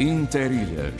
[0.00, 0.94] Interilhas.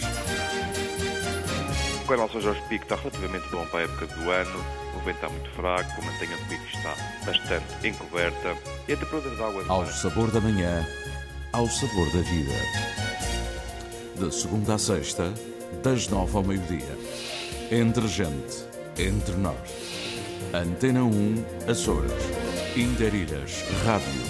[2.04, 4.64] O canal São Jorge Pico está relativamente bom para a época do ano.
[4.94, 8.54] O vento está muito fraco, a mantenha do pico está bastante encoberta
[8.86, 9.64] e a temperatura da água...
[9.68, 10.86] Ao sabor da manhã,
[11.54, 12.52] ao sabor da vida.
[14.16, 15.32] De segunda a sexta,
[15.82, 16.98] das nove ao meio-dia.
[17.70, 18.66] Entre gente,
[18.98, 19.56] entre nós.
[20.52, 22.12] Antena 1, Açores.
[22.76, 24.26] Interilhas, Rádio.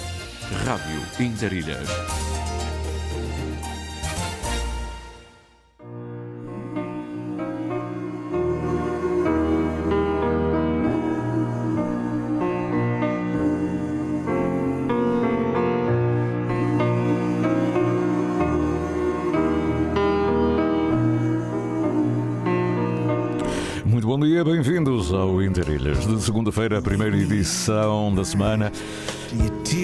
[0.64, 1.88] Rádio Interilhas.
[26.30, 28.70] Segunda-feira, a primeira edição da semana,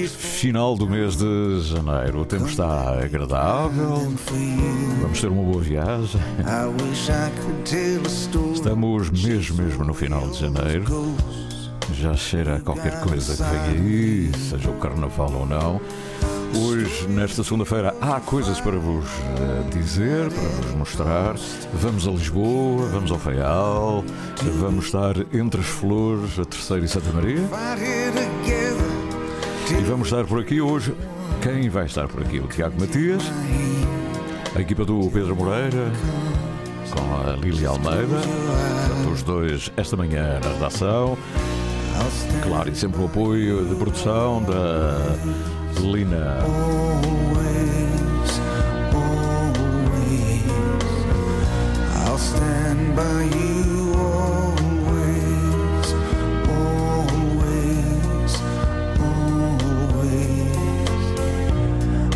[0.09, 2.21] final do mês de janeiro.
[2.21, 4.15] O tempo está agradável,
[5.03, 6.21] vamos ter uma boa viagem.
[8.55, 11.17] Estamos mesmo, mesmo no final de janeiro.
[11.93, 15.81] Já cheira a qualquer coisa que vem aí, seja o carnaval ou não.
[16.59, 21.35] Hoje, nesta segunda-feira, há coisas para vos eh, dizer, para vos mostrar.
[21.75, 24.03] Vamos a Lisboa, vamos ao Faial,
[24.59, 27.43] vamos estar entre as flores, a Terceira e Santa Maria.
[29.71, 30.95] E vamos estar por aqui hoje.
[31.43, 32.39] Quem vai estar por aqui?
[32.41, 33.23] O Tiago Matias,
[34.55, 35.93] a equipa do Pedro Moreira,
[36.91, 41.19] com a Lília Almeida, portanto, os dois esta manhã na redação.
[42.43, 45.17] Claro, e sempre o apoio de produção da
[45.81, 46.45] Lina.
[52.07, 55.15] I'll stand by you always,
[56.49, 58.33] always,
[59.01, 60.43] always.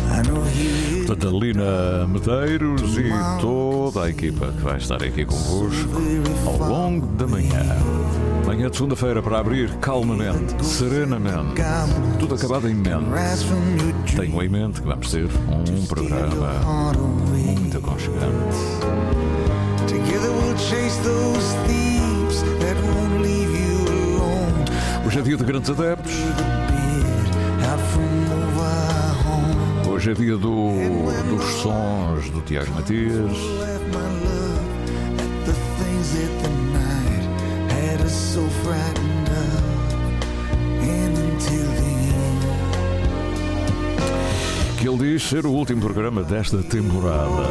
[0.09, 5.91] I know he Lina Medeiros e toda a equipa que vai estar aqui convosco
[6.47, 8.30] ao longo da manhã.
[8.51, 11.61] Manhã de segunda-feira para abrir calmamente, serenamente,
[12.19, 13.05] tudo acabado em mente.
[14.13, 16.91] Tenho em mente que vamos ter um programa
[17.29, 18.57] muito aconchegante.
[25.05, 26.13] Hoje é dia de grandes adeptos,
[29.89, 30.73] hoje é dia do,
[31.29, 33.31] dos sons do Tiago Matias.
[38.31, 39.63] So frightened of.
[40.79, 42.39] And until then,
[44.77, 47.43] que ele diz ser o último programa desta temporada.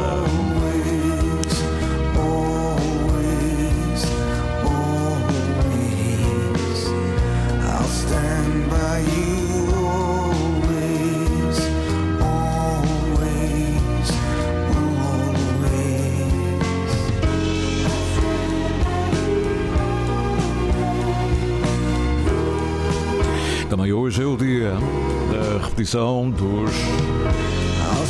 [25.91, 26.71] Repetição dos,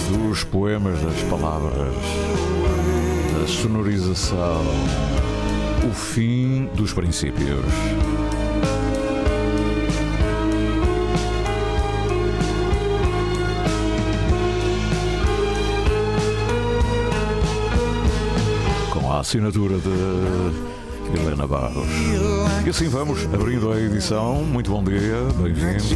[0.09, 1.93] dos poemas, das palavras,
[3.39, 4.61] da sonorização,
[5.89, 7.65] o fim dos princípios.
[18.91, 20.80] Com a assinatura de
[21.17, 21.87] Helena Barros.
[22.65, 24.35] E assim vamos, abrindo a edição.
[24.43, 25.91] Muito bom dia, bem-vindos.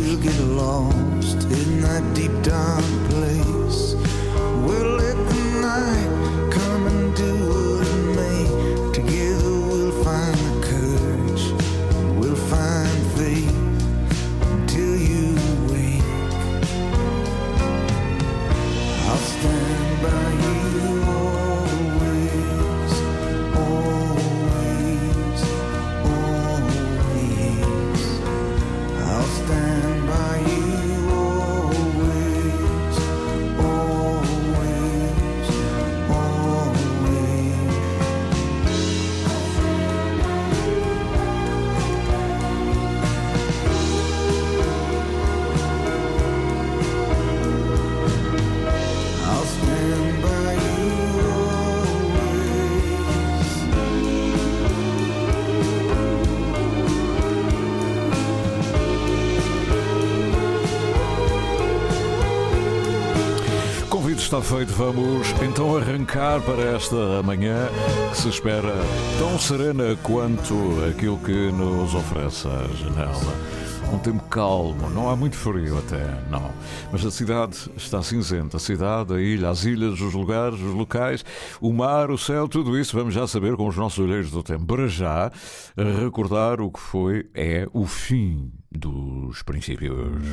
[64.25, 64.73] Está feito.
[64.73, 67.69] Vamos então arrancar para esta manhã
[68.09, 68.73] que se espera
[69.19, 70.55] tão serena quanto
[70.89, 73.55] aquilo que nos oferece a janela.
[73.93, 76.49] Um tempo calmo, não há muito frio até, não.
[76.91, 78.57] Mas a cidade está cinzenta.
[78.57, 81.23] A cidade, a ilha, as ilhas, os lugares, os locais,
[81.61, 84.65] o mar, o céu, tudo isso vamos já saber com os nossos olheiros do tempo.
[84.65, 85.31] Para já,
[85.77, 90.25] recordar o que foi, é o fim dos princípios.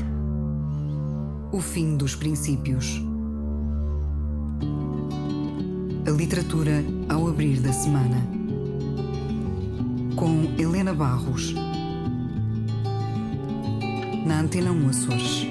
[1.53, 3.12] O fim dos princípios.
[6.05, 8.17] A literatura ao abrir da semana.
[10.17, 11.55] Com Helena Barros.
[14.27, 15.47] Na Antena 1 Açores.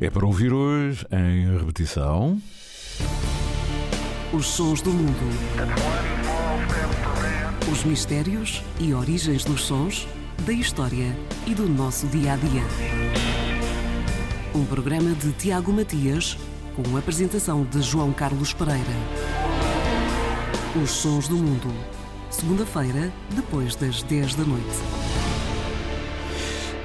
[0.00, 2.40] É para ouvir hoje em repetição.
[4.32, 5.18] Os sons do mundo.
[7.72, 10.06] Os mistérios e origens dos sons,
[10.46, 11.12] da história
[11.44, 13.33] e do nosso dia a dia.
[14.54, 16.38] Um programa de Tiago Matias,
[16.76, 18.84] com a apresentação de João Carlos Pereira.
[20.80, 21.74] Os Sons do Mundo.
[22.30, 24.64] Segunda-feira, depois das 10 da noite.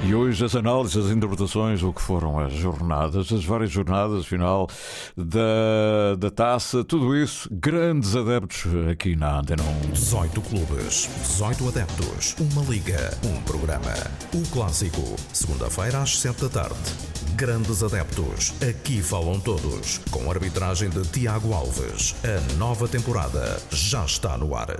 [0.01, 4.67] E hoje as análises, as interpretações, o que foram as jornadas, as várias jornadas, final
[5.15, 9.91] da, da taça, tudo isso, grandes adeptos aqui na Antena 1.
[9.91, 13.93] 18 clubes, 18 adeptos, uma liga, um programa.
[14.33, 17.18] O clássico, segunda-feira às 7 da tarde.
[17.39, 19.99] Grandes adeptos, aqui falam todos.
[20.11, 22.13] Com arbitragem de Tiago Alves.
[22.21, 24.71] A nova temporada já está no ar.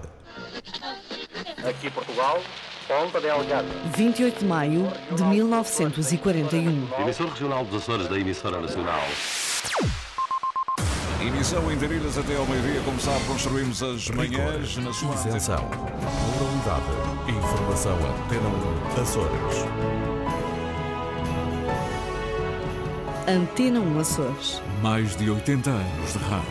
[1.65, 2.41] Aqui Portugal,
[2.85, 3.65] Ponta Delgada.
[3.95, 6.89] 28 de maio de 1941.
[7.00, 9.03] Emissor regional dos Açores da emissora nacional.
[11.21, 12.81] Emissão em Darilhas até ao meio-dia.
[12.83, 15.63] Como sabe, construímos as manhãs na sua Isenção,
[16.33, 18.50] moralidade, informação Antena
[18.97, 19.98] 1, Açores.
[23.29, 24.59] Antena 1 Açores.
[24.81, 26.49] Mais de 80 anos de rádio.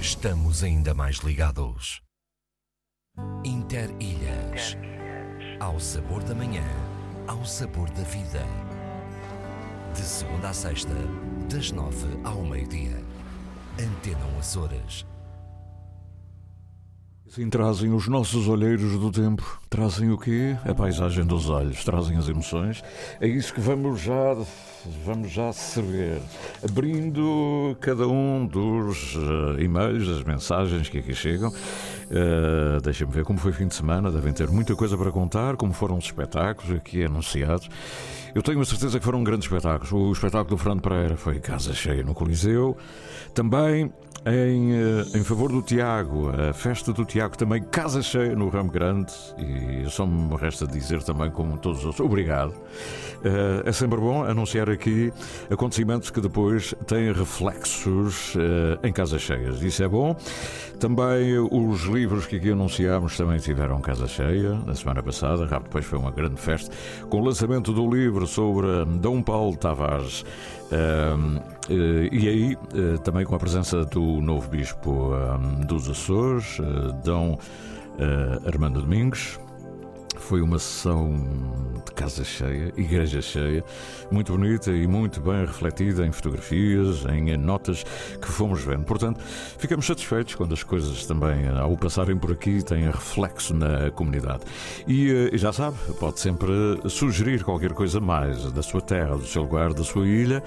[0.00, 2.00] Estamos ainda mais ligados.
[3.44, 4.76] Interilhas.
[5.58, 6.62] Ao sabor da manhã,
[7.26, 8.46] ao sabor da vida.
[9.92, 10.94] De segunda a sexta,
[11.52, 13.02] das nove ao meio-dia.
[13.80, 15.11] Antena 1 Açores.
[17.34, 19.58] Sim, trazem os nossos olheiros do tempo.
[19.70, 20.54] Trazem o quê?
[20.66, 22.84] A paisagem dos olhos, trazem as emoções.
[23.18, 24.36] É isso que vamos já
[25.04, 26.20] vamos já saber,
[26.62, 31.52] abrindo cada um dos uh, e-mails, as mensagens que aqui chegam.
[32.12, 35.56] Uh, Deixem-me ver como foi o fim de semana, devem ter muita coisa para contar,
[35.56, 37.70] como foram os espetáculos aqui anunciados.
[38.34, 39.92] Eu tenho a certeza que foram grandes espetáculos.
[39.92, 42.76] O espetáculo do Fernando Pereira foi casa cheia no Coliseu.
[43.34, 43.90] Também
[44.24, 48.70] em, eh, em favor do Tiago, a festa do Tiago também casa cheia no Ramo
[48.70, 49.12] Grande.
[49.36, 52.54] E só me resta dizer também, como todos os outros, obrigado.
[53.24, 55.12] Eh, é sempre bom anunciar aqui
[55.50, 58.34] acontecimentos que depois têm reflexos
[58.82, 59.60] em casas cheias.
[59.60, 60.16] Isso é bom.
[60.78, 65.44] Também os livros que aqui anunciámos também tiveram casa cheia na semana passada.
[65.44, 66.74] Rápido depois foi uma grande festa
[67.08, 68.66] com o lançamento do livro sobre
[69.00, 70.24] Dom Paulo Tavares.
[70.70, 72.56] Eh, e aí,
[73.04, 75.10] também com a presença do novo bispo
[75.66, 76.58] dos Açores,
[77.04, 77.38] Dom
[78.46, 79.38] Armando Domingos,
[80.32, 81.12] foi uma sessão
[81.84, 83.62] de casa cheia, igreja cheia,
[84.10, 87.84] muito bonita e muito bem refletida em fotografias, em notas
[88.18, 88.84] que fomos vendo.
[88.84, 89.20] Portanto,
[89.58, 94.40] ficamos satisfeitos quando as coisas também, ao passarem por aqui, têm reflexo na comunidade.
[94.88, 96.50] E, eh, já sabe, pode sempre
[96.88, 100.42] sugerir qualquer coisa mais da sua terra, do seu lugar, da sua ilha.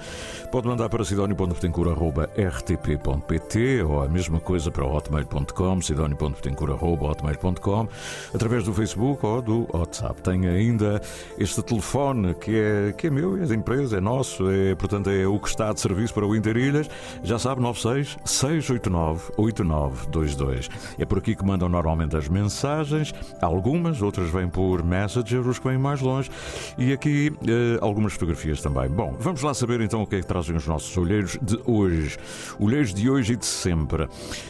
[0.50, 7.88] Pode mandar para sidónio.petencura.rtp.pt ou a mesma coisa para hotmail.com, sidónio.petencura.hotmail.com,
[8.34, 10.22] através do Facebook ou do WhatsApp.
[10.22, 11.00] Tem ainda
[11.38, 15.26] este telefone que é, que é meu, é da empresa, é nosso, é, portanto é
[15.26, 16.88] o que está de serviço para o Interilhas.
[17.22, 20.68] Já sabe, 96 689 8922.
[20.98, 25.68] É por aqui que mandam normalmente as mensagens, algumas, outras vêm por Messenger, os que
[25.68, 26.30] vêm mais longe,
[26.78, 28.88] e aqui eh, algumas fotografias também.
[28.88, 32.16] Bom, vamos lá saber então o que é que trazem os nossos olheiros de hoje.
[32.58, 34.08] Olheiros de hoje e de sempre.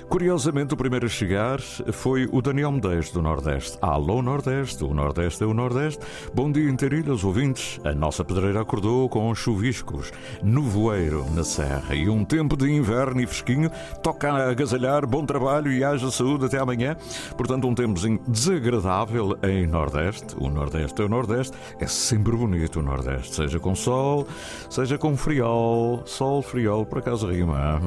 [0.08, 3.78] Curiosamente, o primeiro a chegar foi o Daniel Medeiros do Nordeste.
[3.80, 6.06] Alô, Nordeste, o Nordeste Nordeste é o Nordeste.
[6.34, 7.80] Bom dia, Interilhas, ouvintes.
[7.84, 13.26] A nossa pedreira acordou com chuviscos, nevoeiro na serra e um tempo de inverno e
[13.26, 13.70] fresquinho.
[14.02, 16.98] Toca a agasalhar, bom trabalho e haja saúde até amanhã.
[17.34, 20.36] Portanto, um tempozinho desagradável em Nordeste.
[20.38, 21.56] O Nordeste é o Nordeste.
[21.80, 24.28] É sempre bonito o Nordeste, seja com sol,
[24.68, 26.02] seja com friol.
[26.04, 27.80] Sol, friol, por acaso rima.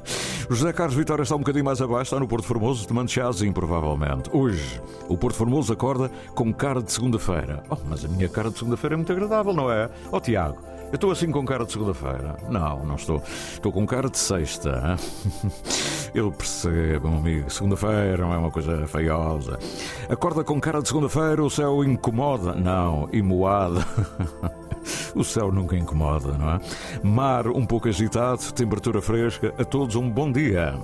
[0.48, 4.30] José Carlos Vitória está um bocadinho mais abaixo, está no Porto Formoso, tomando chazinho, provavelmente.
[4.32, 7.62] Hoje, o Porto Formoso acorda com cara de segunda-feira.
[7.70, 9.88] Oh, mas a minha cara de segunda-feira é muito agradável, não é?
[10.12, 10.58] Oh, Tiago,
[10.90, 12.36] eu estou assim com cara de segunda-feira.
[12.50, 13.22] Não, não estou.
[13.50, 14.94] Estou com cara de sexta.
[16.12, 17.48] Eu percebo, amigo.
[17.48, 19.58] Segunda-feira não é uma coisa feiosa.
[20.10, 22.54] Acorda com cara de segunda-feira, o céu incomoda.
[22.54, 23.80] Não, imoada.
[25.14, 26.60] O céu nunca incomoda, não é?
[27.02, 29.52] Mar um pouco agitado, temperatura fresca.
[29.58, 30.74] A todos um bom dia.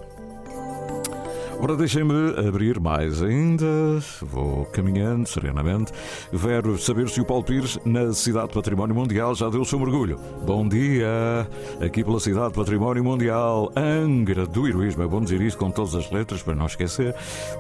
[1.59, 2.13] Ora, deixem-me
[2.47, 3.67] abrir mais ainda.
[4.21, 5.91] Vou caminhando serenamente.
[6.31, 10.21] Quero saber se o Paulo Pires, na Cidade Património Mundial, já deu o seu mergulho.
[10.45, 11.09] Bom dia!
[11.81, 15.03] Aqui pela Cidade Património Mundial, Angra do Heroísmo.
[15.03, 17.15] É bom dizer isto com todas as letras para não esquecer.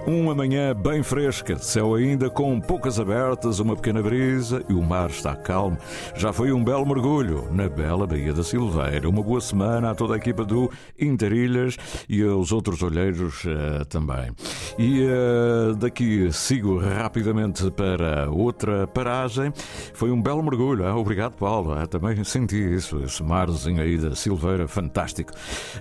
[0.06, 5.08] Uma manhã bem fresca, céu ainda com poucas abertas, uma pequena brisa e o mar
[5.08, 5.78] está calmo.
[6.14, 9.08] Já foi um belo mergulho na bela Baía da Silveira.
[9.08, 13.44] Uma boa semana a toda a equipa do Interilhas e aos outros olheiros.
[13.88, 14.30] Também.
[14.78, 19.52] E uh, daqui sigo rapidamente para outra paragem.
[19.94, 20.84] Foi um belo mergulho.
[20.84, 20.94] Hein?
[20.94, 21.78] Obrigado, Paulo.
[21.78, 21.86] Hein?
[21.86, 25.32] Também senti isso, esse marzinho aí da Silveira, fantástico.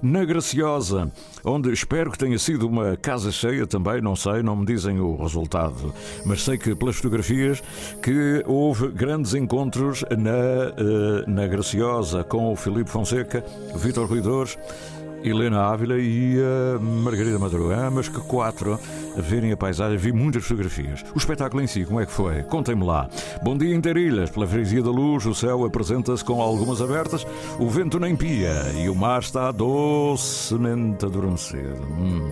[0.02, 1.12] Na Graciosa,
[1.44, 5.16] onde espero que tenha sido uma casa cheia também, não sei, não me dizem o
[5.16, 5.94] resultado,
[6.26, 7.62] mas sei que pelas fotografias
[8.02, 13.44] que houve grandes encontros na, uh, na Graciosa com o Filipe Fonseca,
[13.76, 14.58] Vitor Ruidores.
[15.26, 18.80] Helena Ávila e a Margarida Madruga, mas que quatro
[19.18, 21.04] a verem a paisagem, vi muitas fotografias.
[21.16, 22.44] O espetáculo em si, como é que foi?
[22.44, 23.10] Contem-me lá.
[23.42, 27.26] Bom dia, Interilhas, pela freguesia da luz, o céu apresenta-se com algumas abertas,
[27.58, 31.82] o vento nem pia e o mar está docemente adormecido.
[32.00, 32.32] Hum.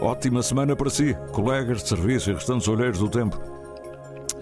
[0.00, 3.55] Ótima semana para si, colegas de serviço e restantes olheiros do tempo.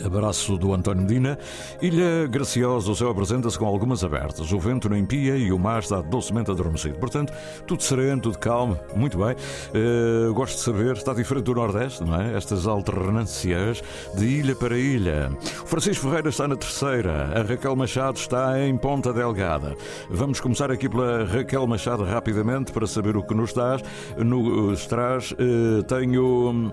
[0.05, 1.39] Abraço do António Medina.
[1.81, 4.53] Ilha Graciosa, o céu apresenta-se com algumas abertas.
[4.53, 6.99] O vento não impia e o mar está docemente adormecido.
[6.99, 7.33] Portanto,
[7.67, 8.79] tudo sereno, tudo calmo.
[8.95, 9.35] Muito bem.
[9.75, 12.37] Uh, gosto de saber, está diferente do Nordeste, não é?
[12.37, 13.83] Estas alternâncias
[14.17, 15.31] de ilha para ilha.
[15.67, 17.31] Francisco Ferreira está na terceira.
[17.39, 19.77] A Raquel Machado está em Ponta Delgada.
[20.11, 23.83] Vamos começar aqui pela Raquel Machado rapidamente para saber o que nos traz.
[24.17, 26.73] Nos traz, uh, tenho.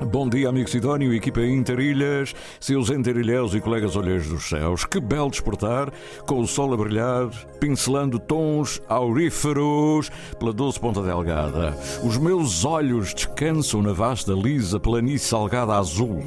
[0.00, 4.84] Bom dia, amigo Sidónio, equipa Interilhas, seus interilhéus e colegas olheiros dos céus.
[4.84, 5.92] Que belo despertar,
[6.26, 7.28] com o sol a brilhar,
[7.60, 11.76] pincelando tons auríferos pela doce ponta delgada.
[12.02, 16.24] Os meus olhos descansam na vasta, lisa planície salgada azul,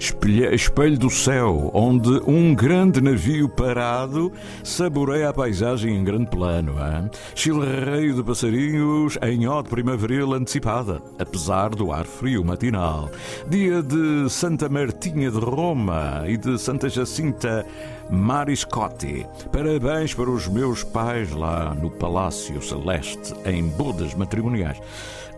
[0.00, 4.32] espelho, espelho do céu, onde um grande navio parado
[4.64, 6.74] saboreia a paisagem em grande plano.
[7.34, 13.01] Chilreio de passarinhos em ode primaveril antecipada, apesar do ar frio matinal.
[13.48, 17.66] Dia de Santa Martinha de Roma e de Santa Jacinta
[18.10, 19.26] Mariscotti.
[19.50, 24.80] Parabéns para os meus pais lá no Palácio Celeste, em bodas matrimoniais.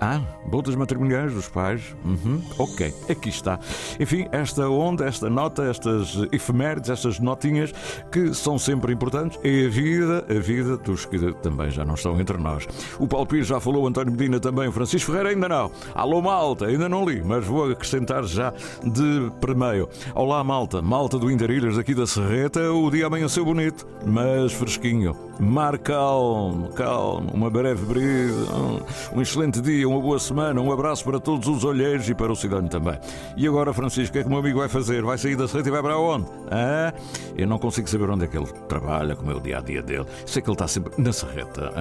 [0.07, 1.97] Ah, bodas matrimoniais dos pais?
[2.05, 3.59] Uhum, ok, aqui está.
[3.99, 7.73] Enfim, esta onda, esta nota, estas efemérides, estas notinhas
[8.13, 12.21] que são sempre importantes é a vida, a vida dos que também já não estão
[12.21, 12.69] entre nós.
[12.99, 15.71] O Paulo Pires já falou, António Medina também, Francisco Ferreira ainda não.
[15.95, 19.89] Alô, malta, ainda não li, mas vou acrescentar já de primeiro.
[20.15, 25.17] Olá, malta, malta do Interilhas aqui da Serreta, o dia amanheceu bonito, mas fresquinho.
[25.39, 28.47] Mar calmo, calmo, uma breve brisa,
[29.13, 32.37] um excelente dia, uma boa semana, um abraço para todos os olheiros e para o
[32.37, 32.99] cidadão também.
[33.37, 35.03] E agora, Francisco, o que é que o meu amigo vai fazer?
[35.03, 36.27] Vai sair da Serreta e vai para onde?
[37.37, 39.83] Eu não consigo saber onde é que ele trabalha, como é o dia a dia
[39.83, 40.07] dele.
[40.25, 41.73] Sei que ele está sempre na Serreta.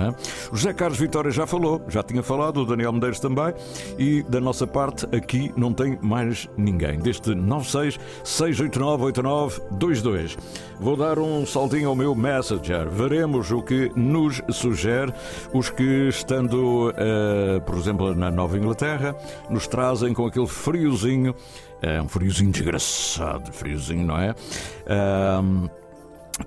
[0.52, 3.54] O José Carlos Vitória já falou, já tinha falado, o Daniel Medeiros também,
[4.00, 6.98] e da nossa parte aqui não tem mais ninguém.
[7.00, 10.38] Deste 96 689 8922.
[10.80, 12.90] Vou dar um saltinho ao meu Messenger.
[12.90, 15.14] Veremos o que nos sugere
[15.54, 19.16] os que, estando, uh, por exemplo, na Nova Inglaterra,
[19.50, 21.36] nos trazem com aquele friozinho,
[21.82, 24.32] é um friozinho desgraçado, friozinho, não é?
[24.32, 25.70] Uh,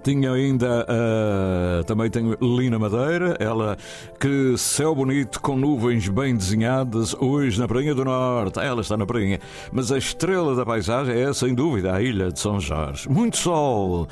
[0.03, 3.77] tinha ainda uh, também tenho Lina Madeira, ela
[4.19, 8.59] que céu bonito com nuvens bem desenhadas hoje na Prainha do Norte.
[8.59, 9.39] Ela está na Prainha,
[9.71, 13.09] mas a estrela da paisagem é sem dúvida a ilha de São Jorge.
[13.09, 14.09] Muito sol,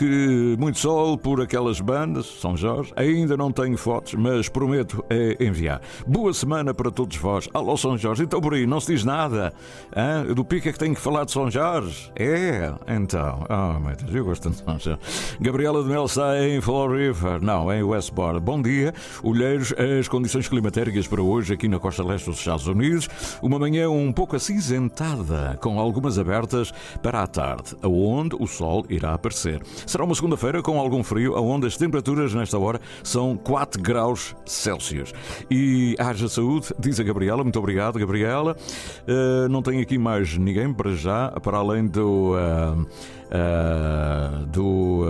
[0.00, 2.90] que muito sol por aquelas bandas, São Jorge.
[2.96, 5.82] Ainda não tenho fotos, mas prometo é enviar.
[6.06, 7.50] Boa semana para todos vós.
[7.52, 9.52] Alô São Jorge, então por aí não se diz nada.
[9.94, 10.24] Hã?
[10.32, 12.10] Do pico é que tenho que falar de São Jorge?
[12.16, 13.44] É, então.
[13.50, 14.98] Oh meu Deus, eu gosto de São Jorge.
[15.38, 18.40] Gabriela de Mel está em Fall River, não, em Westport.
[18.40, 18.94] Bom dia.
[19.22, 23.06] Olheiros, as condições climatéricas para hoje aqui na costa leste dos Estados Unidos.
[23.42, 29.12] Uma manhã um pouco acinzentada, com algumas abertas para a tarde, aonde o sol irá
[29.12, 29.60] aparecer.
[29.90, 35.12] Será uma segunda-feira com algum frio, aonde as temperaturas nesta hora são 4 graus Celsius.
[35.50, 37.42] E haja saúde, diz a Gabriela.
[37.42, 38.56] Muito obrigado, Gabriela.
[39.02, 42.34] Uh, não tenho aqui mais ninguém para já, para além do.
[42.34, 42.86] Uh,
[43.32, 45.04] uh, do,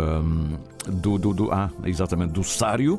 [0.89, 2.99] do, do, do, Ah, exatamente, do Sário.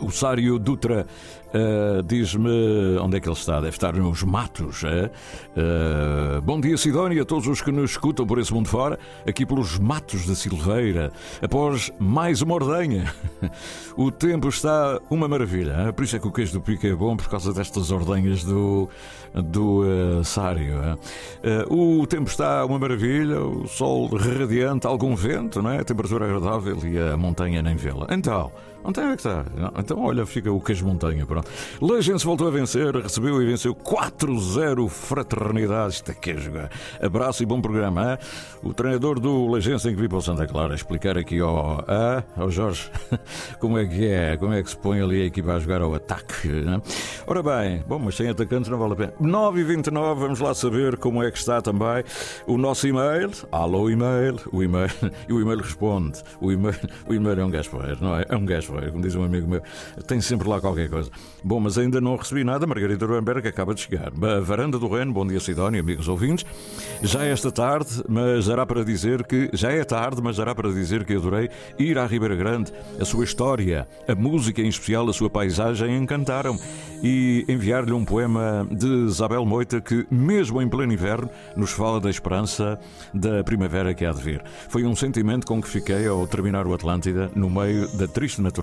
[0.00, 1.06] O Sário Dutra
[1.48, 3.56] Uh, Diz-me onde é que ele está.
[3.56, 4.84] Deve estar nos matos.
[4.84, 5.10] É?
[5.56, 9.46] Uh, bom dia, Sidónia, a todos os que nos escutam por esse mundo fora, aqui
[9.46, 13.12] pelos matos da Silveira, após mais uma ordenha.
[13.96, 15.72] o tempo está uma maravilha.
[15.88, 15.92] É?
[15.92, 18.88] Por isso é que o queijo do pico é bom, por causa destas ordenhas do,
[19.34, 20.78] do uh, Sário.
[20.82, 20.98] É?
[21.70, 25.78] o tempo está uma maravilha, o sol radiante, algum vento, não é?
[25.78, 28.06] a temperatura agradável e a montanha nem vê-la.
[28.10, 28.50] Então,
[28.88, 29.44] onde é que está?
[29.78, 31.26] Então, olha, fica o queijo montanha.
[31.26, 31.50] Pronto.
[31.80, 35.94] Legense voltou a vencer, recebeu e venceu 4-0 Fraternidade.
[35.94, 36.70] Isto é que é jogar.
[37.00, 38.12] Abraço e bom programa.
[38.12, 38.18] Hein?
[38.62, 41.84] O treinador do Legense tem que vir para o Santa Clara explicar aqui ao,
[42.36, 42.90] ao Jorge
[43.60, 45.94] como é que é, como é que se põe ali a equipa a jogar ao
[45.94, 46.48] ataque.
[46.48, 46.80] Né?
[47.26, 49.12] Ora bem, bom, mas sem atacantes não vale a pena.
[49.20, 52.02] 9 e 29 vamos lá saber como é que está também
[52.46, 53.30] o nosso e-mail.
[53.52, 54.40] Alô, e-mail.
[54.50, 54.90] O e-mail,
[55.28, 56.22] e o e-mail responde.
[56.40, 56.76] O e-mail,
[57.06, 57.68] o e-mail é um gajo
[58.00, 58.24] não é?
[58.28, 59.62] É um gajo como diz um amigo meu.
[60.06, 61.10] Tem sempre lá qualquer coisa.
[61.42, 62.66] Bom, mas ainda não recebi nada.
[62.66, 64.08] Margarida Ruenberg acaba de chegar.
[64.08, 66.44] A varanda do Reino, bom dia Sidónia, amigos ouvintes.
[67.02, 69.50] Já é esta tarde, mas dará para dizer que.
[69.52, 72.72] Já é tarde, mas dará para dizer que adorei ir à Ribeira Grande.
[73.00, 76.58] A sua história, a música em especial, a sua paisagem encantaram.
[77.00, 82.10] E enviar-lhe um poema de Isabel Moita que, mesmo em pleno inverno, nos fala da
[82.10, 82.76] esperança
[83.14, 84.42] da primavera que há de vir.
[84.68, 88.57] Foi um sentimento com que fiquei ao terminar o Atlântida, no meio da triste natureza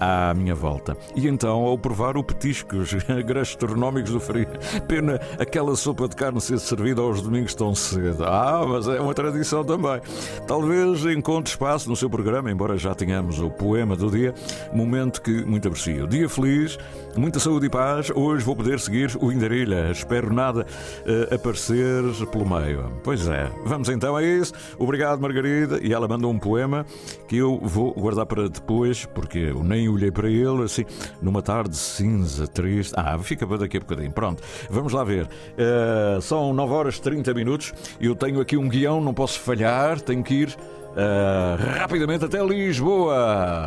[0.00, 0.96] à minha volta.
[1.14, 2.94] E então, ao provar o petiscos
[3.26, 4.48] gastronómicos do frio,
[4.86, 8.24] pena aquela sopa de carne ser servida aos domingos tão cedo.
[8.24, 10.00] Ah, mas é uma tradição também.
[10.46, 14.34] Talvez encontre espaço no seu programa, embora já tenhamos o poema do dia,
[14.72, 16.06] momento que muito aprecio.
[16.06, 16.78] Dia feliz,
[17.16, 18.10] muita saúde e paz.
[18.14, 19.90] Hoje vou poder seguir o Indarilha.
[19.90, 20.66] Espero nada
[21.04, 22.92] uh, aparecer pelo meio.
[23.02, 24.52] Pois é, vamos então a isso.
[24.78, 25.80] Obrigado, Margarida.
[25.82, 26.86] E ela manda um poema
[27.26, 30.84] que eu vou guardar para depois, porque eu nem olhei para ele assim,
[31.20, 32.94] numa tarde cinza, triste.
[32.96, 34.12] Ah, fica para daqui a bocadinho.
[34.12, 35.26] Pronto, vamos lá ver.
[35.26, 37.72] Uh, são 9 horas e 30 minutos.
[38.00, 40.00] Eu tenho aqui um guião, não posso falhar.
[40.00, 43.66] Tenho que ir uh, rapidamente até Lisboa.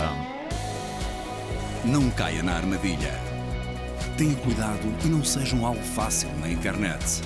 [1.84, 3.14] Não caia na armadilha.
[4.18, 7.22] Tenha cuidado e não seja um alvo fácil na internet.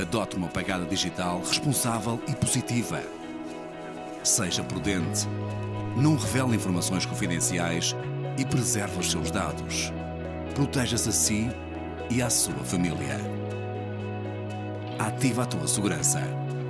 [0.00, 3.02] Adote uma pegada digital responsável e positiva.
[4.22, 5.28] Seja prudente.
[5.96, 7.94] Não revele informações confidenciais
[8.38, 9.92] e preserve os seus dados.
[10.54, 11.48] Proteja-se a si
[12.10, 13.18] e à sua família.
[14.98, 16.20] Ativa a tua segurança.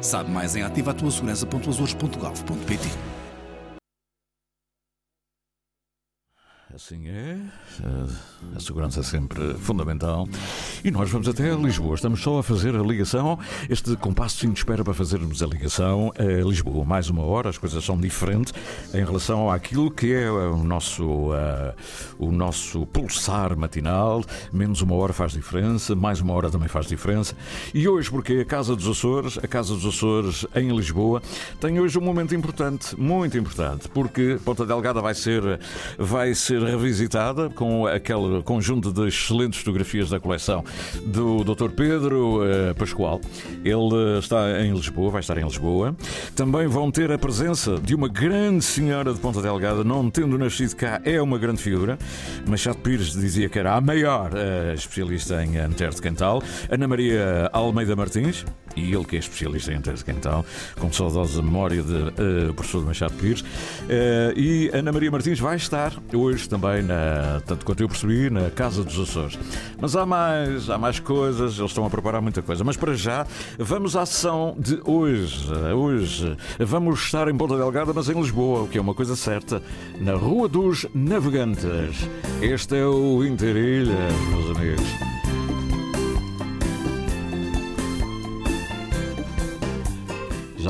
[0.00, 2.88] Sabe mais em ativatuasegurança.azores.gov.pt
[6.74, 7.38] Assim é.
[8.56, 10.26] A segurança é sempre fundamental.
[10.82, 11.94] E nós vamos até Lisboa.
[11.94, 13.38] Estamos só a fazer a ligação.
[13.68, 16.86] Este compasso sim espera para fazermos a ligação a Lisboa.
[16.86, 18.54] Mais uma hora, as coisas são diferentes
[18.94, 21.74] em relação àquilo que é o nosso, uh,
[22.18, 24.24] o nosso pulsar matinal.
[24.50, 27.36] Menos uma hora faz diferença, mais uma hora também faz diferença.
[27.74, 31.20] E hoje, porque a Casa dos Açores, a Casa dos Açores em Lisboa,
[31.60, 35.60] tem hoje um momento importante, muito importante, porque Ponta Delgada vai ser,
[35.98, 40.64] vai ser revisitada com aquele conjunto de excelentes fotografias da coleção
[41.04, 41.70] do Dr.
[41.70, 43.20] Pedro uh, Pascoal.
[43.64, 45.94] Ele está em Lisboa, vai estar em Lisboa.
[46.34, 50.74] Também vão ter a presença de uma grande senhora de Ponta Delgada, não tendo nascido
[50.76, 51.98] cá, é uma grande figura.
[52.46, 56.42] Machado Pires dizia que era a maior uh, especialista em Antero de Cantal.
[56.70, 58.44] Ana Maria Almeida Martins,
[58.76, 60.44] e ele que é especialista em Antero de Cantal,
[60.78, 63.40] com saudosa memória de uh, professor Machado Pires.
[63.40, 68.50] Uh, e Ana Maria Martins vai estar hoje também, na, tanto quanto eu percebi, na
[68.50, 69.38] Casa dos Açores.
[69.80, 72.64] Mas há mais, há mais coisas, eles estão a preparar muita coisa.
[72.64, 73.26] Mas para já,
[73.58, 75.48] vamos à sessão de hoje.
[75.74, 79.62] Hoje vamos estar em Ponta Delgada, mas em Lisboa, o que é uma coisa certa,
[80.00, 82.08] na Rua dos Navegantes.
[82.42, 85.29] Este é o Interilha, meus amigos.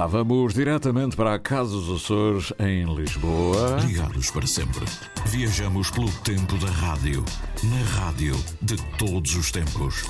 [0.00, 3.76] Já vamos diretamente para a Casa dos Açores, em Lisboa.
[3.86, 4.86] Ligados para sempre.
[5.26, 7.22] Viajamos pelo tempo da rádio.
[7.64, 10.06] Na rádio de todos os tempos.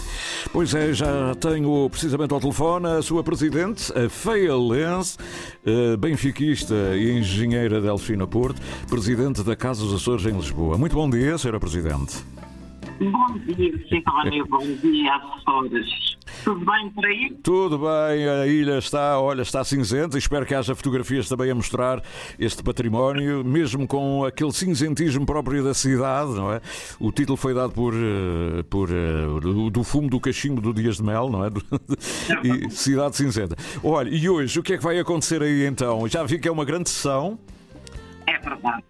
[0.52, 5.18] Pois é, já tenho precisamente ao telefone a sua presidente, a Feia Lenz,
[5.66, 10.78] eh, benfiquista e engenheira Delfina Porto, presidente da Casa dos Açores, em Lisboa.
[10.78, 12.14] Muito bom dia, senhora presidente.
[13.00, 14.46] Bom dia, Sidónio.
[14.46, 16.18] Bom dia, Açores.
[16.44, 17.30] Tudo bem por aí?
[17.42, 20.18] Tudo bem, a ilha está, olha, está cinzenta.
[20.18, 22.02] Espero que haja fotografias também a mostrar
[22.38, 26.60] este património, mesmo com aquele cinzentismo próprio da cidade, não é?
[26.98, 31.02] O título foi dado por, eh, por uh, do fumo do cachimbo do Dias de
[31.02, 31.48] Mel, não é?
[32.44, 33.56] e Cidade Cinzenta.
[33.82, 36.06] Olha, e hoje o que é que vai acontecer aí então?
[36.06, 37.38] Já vi que é uma grande sessão.
[38.26, 38.84] É verdade.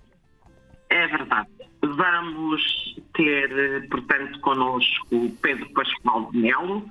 [0.88, 1.59] É verdade.
[1.82, 6.88] Vamos ter, eh, portanto, connosco Pedro Pascoal de Melo,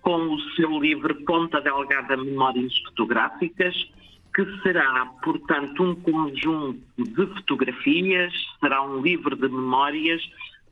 [0.00, 3.74] com o seu livro Ponta Delgada Memórias Fotográficas,
[4.34, 10.22] que será, portanto, um conjunto de fotografias, será um livro de memórias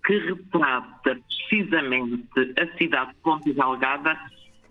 [0.07, 4.19] que retrata precisamente a cidade de Ponta Delgada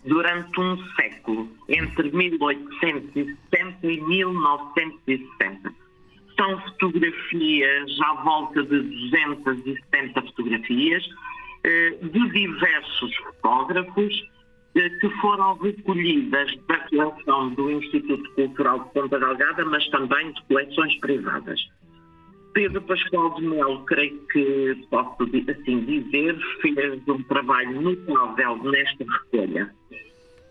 [0.04, 5.79] durante um século, entre 1860 e 1960.
[6.40, 11.06] São fotografias à volta de 270 fotografias
[11.64, 14.26] eh, de diversos fotógrafos
[14.74, 20.42] eh, que foram recolhidas da coleção do Instituto Cultural de Ponta Delgada, mas também de
[20.44, 21.60] coleções privadas.
[22.54, 29.70] Pedro Pascoal de Melo, creio que posso assim dizer, fez um trabalho notável nesta recolha.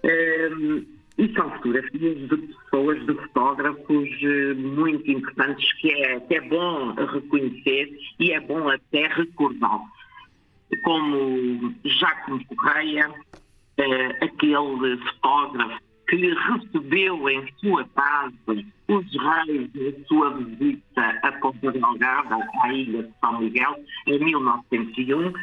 [0.04, 6.42] Um, e são fotografias de pessoas, de fotógrafos eh, muito importantes que é, que é
[6.42, 9.82] bom reconhecer e é bom até recordar.
[10.82, 20.30] Como Jacques Correia, uh, aquele fotógrafo que recebeu em sua casa os reis na sua
[20.38, 23.76] visita a Ponta Delgada, à ilha de São Miguel,
[24.08, 25.34] em 1901.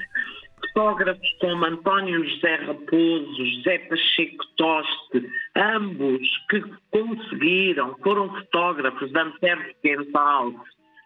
[0.76, 9.74] Fotógrafos como António José Raposo, José Pacheco Toste, ambos que conseguiram, foram fotógrafos da Antero
[9.82, 10.52] Quental,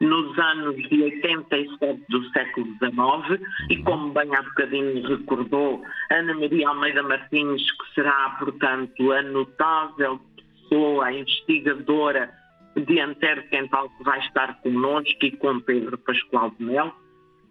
[0.00, 6.68] nos anos de 87 do século XIX e, como bem há bocadinho recordou Ana Maria
[6.68, 12.28] Almeida Martins, que será, portanto, a notável pessoa, a investigadora
[12.74, 16.92] de Antero Quental que vai estar connosco e com Pedro Pascoal de Mel,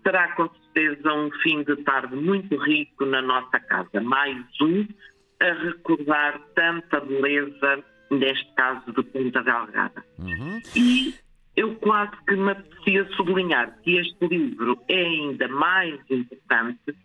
[0.04, 4.02] será com certeza um fim de tarde muito rico na nossa casa.
[4.02, 4.86] Mais um
[5.42, 10.04] a recordar tanta beleza, neste caso de Ponta Delgada.
[10.18, 10.62] Uhum.
[10.76, 11.14] E
[11.56, 16.96] eu quase que me apetecia sublinhar que este livro é ainda mais importante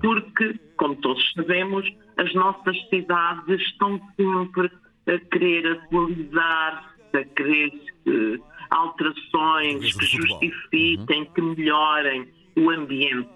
[0.00, 1.86] porque, como todos sabemos,
[2.16, 4.70] as nossas cidades estão sempre
[5.06, 7.72] a querer atualizar-se, a querer
[8.06, 11.32] uh, alterações que justifiquem, uhum.
[11.32, 13.28] que melhorem o ambiente.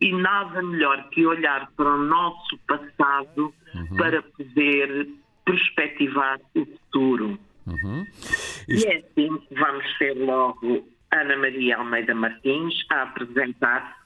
[0.00, 3.96] E nada melhor que olhar para o nosso passado uhum.
[3.96, 5.08] para poder
[5.44, 7.38] perspectivar o futuro.
[7.66, 8.04] Uhum.
[8.68, 8.88] Isto...
[8.88, 14.02] E é assim que vamos ser logo Ana Maria Almeida Martins a apresentar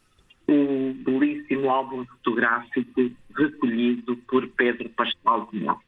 [0.48, 5.80] o belíssimo álbum fotográfico recolhido por Pedro Pascoal de Mel.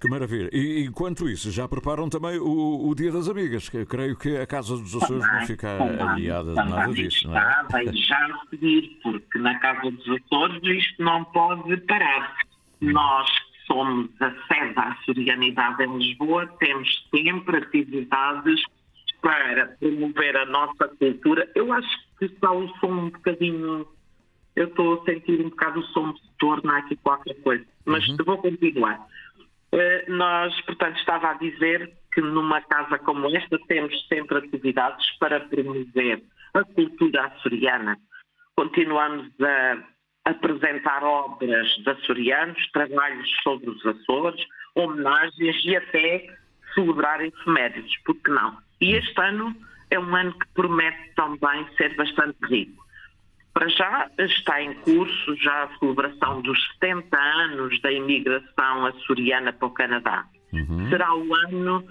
[0.00, 0.48] Que maravilha.
[0.50, 4.46] E enquanto isso, já preparam também o, o Dia das Amigas, que creio que a
[4.46, 7.28] Casa dos Açores também, não fica aliada de nada disso.
[7.28, 7.62] Não é?
[7.62, 12.34] Está já seguir, porque na Casa dos Açores isto não pode parar.
[12.80, 12.92] Hum.
[12.92, 13.30] Nós
[13.66, 18.62] somos a sede da açorianidade em Lisboa, temos sempre atividades
[19.20, 21.46] para promover a nossa cultura.
[21.54, 23.86] Eu acho que está o som um bocadinho.
[24.56, 28.16] Eu estou a sentir um bocado o som de torna aqui qualquer coisa, mas uhum.
[28.24, 29.06] vou continuar.
[29.72, 35.40] Uh, nós, portanto, estava a dizer que numa casa como esta temos sempre atividades para
[35.40, 36.22] promover
[36.54, 37.96] a cultura açoriana.
[38.56, 46.26] Continuamos a apresentar obras de açorianos, trabalhos sobre os Açores, homenagens e até
[46.74, 48.58] celebrar efemérides, porque não?
[48.80, 49.54] E este ano
[49.90, 52.84] é um ano que promete também ser bastante rico.
[53.52, 59.68] Para já está em curso já a celebração dos 70 anos da imigração açoriana para
[59.68, 60.24] o Canadá.
[60.52, 60.88] Uhum.
[60.88, 61.84] Será o ano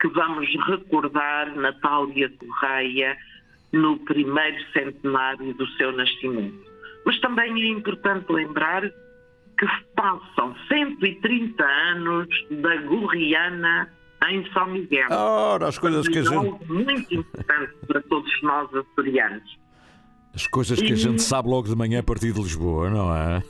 [0.00, 3.16] que vamos recordar Natália Correia
[3.72, 6.60] no primeiro centenário do seu nascimento.
[7.04, 13.88] Mas também é importante lembrar que passam 130 anos da Gorriana
[14.28, 15.08] em São Miguel.
[15.10, 16.64] Ora, as coisas que a gente...
[16.68, 19.58] muito importante para todos nós açorianos.
[20.34, 23.42] As coisas que a gente sabe logo de manhã a partir de Lisboa, não é?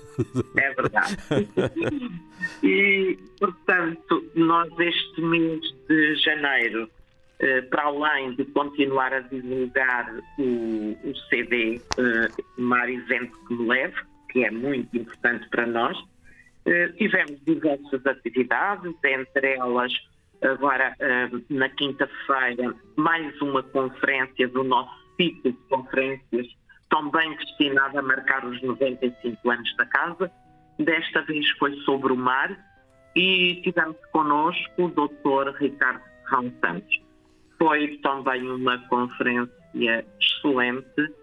[0.56, 1.16] É verdade.
[2.62, 6.90] e, portanto, nós este mês de janeiro,
[7.38, 13.68] eh, para além de continuar a divulgar o, o CD eh, Mar Isento que me
[13.68, 13.96] leve,
[14.30, 15.96] que é muito importante para nós,
[16.66, 19.92] eh, tivemos diversas atividades, entre elas,
[20.42, 20.96] agora
[21.48, 26.48] na quinta-feira, mais uma conferência do nosso ciclo de conferências
[26.92, 30.30] também destinada a marcar os 95 anos da casa.
[30.78, 32.54] Desta vez foi sobre o mar
[33.16, 35.56] e tivemos connosco o Dr.
[35.58, 37.02] Ricardo Rão Santos.
[37.58, 41.14] Foi também uma conferência excelente,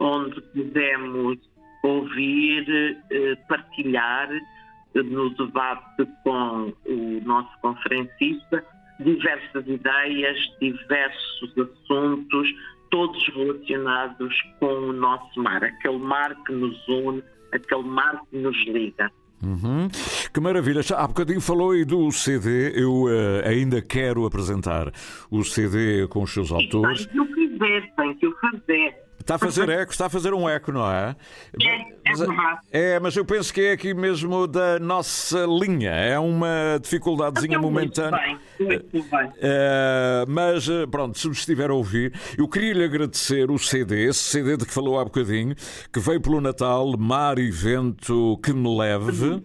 [0.00, 1.38] onde pudemos
[1.82, 8.64] ouvir, eh, partilhar eh, no debate com o nosso conferencista
[9.00, 12.48] diversas ideias, diversos assuntos,
[12.90, 18.56] todos relacionados com o nosso mar, aquele mar que nos une, aquele mar que nos
[18.66, 19.10] liga.
[19.42, 19.88] Uhum.
[20.32, 20.82] Que maravilha!
[20.94, 24.92] Há bocadinho falou aí do CD, eu uh, ainda quero apresentar
[25.30, 27.06] o CD com os seus autores.
[27.06, 29.09] Tem que o fazer, tem que o fazer.
[29.20, 31.14] Está a fazer eco, está a fazer um eco, não é?
[31.62, 32.60] É, é verdade.
[32.72, 35.90] É, mas eu penso que é aqui mesmo da nossa linha.
[35.90, 38.38] É uma dificuldadezinha Então, momentânea.
[38.58, 39.32] Muito bem, muito bem.
[39.38, 44.08] Eh, mas eh, pronto, se me estiver a ouvir, eu queria lhe agradecer o CD,
[44.08, 45.54] esse CD de que falou há bocadinho,
[45.92, 49.42] que veio pelo Natal, Mar e Vento que me leve.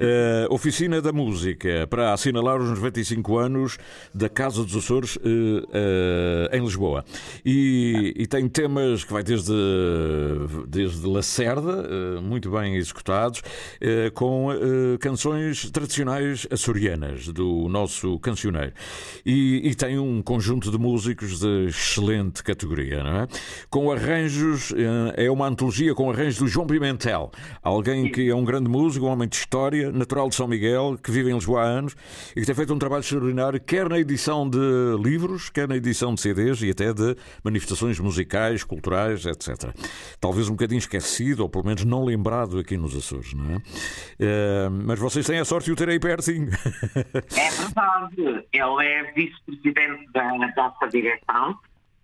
[0.00, 3.76] Uh, Oficina da Música para assinalar os 95 anos
[4.14, 7.04] da Casa dos Açores uh, uh, em Lisboa.
[7.44, 9.52] E, e, tem temas que vai desde,
[10.66, 13.42] desde Lacerda, muito bem executados,
[14.14, 14.48] com
[15.00, 18.72] canções tradicionais açorianas do nosso cancioneiro.
[19.26, 23.28] E, e, tem um conjunto de músicos de excelente categoria, não é?
[23.68, 24.72] Com arranjos,
[25.16, 27.32] é uma antologia com arranjos do João Pimentel,
[27.62, 31.10] alguém que é um grande músico, um homem de história natural de São Miguel, que
[31.10, 31.94] vive em Lisboa há anos
[32.36, 34.58] e que tem feito um trabalho extraordinário, quer na edição de
[35.02, 39.74] livros, quer na edição de CDs e até de manifestações musicais, culturais, etc.
[40.20, 43.56] Talvez um bocadinho esquecido, ou pelo menos não lembrado aqui nos Açores, não é?
[43.56, 46.50] Uh, mas vocês têm a sorte de o ter aí pertinho.
[46.94, 48.46] É verdade.
[48.52, 51.58] Ele é vice-presidente da nossa direção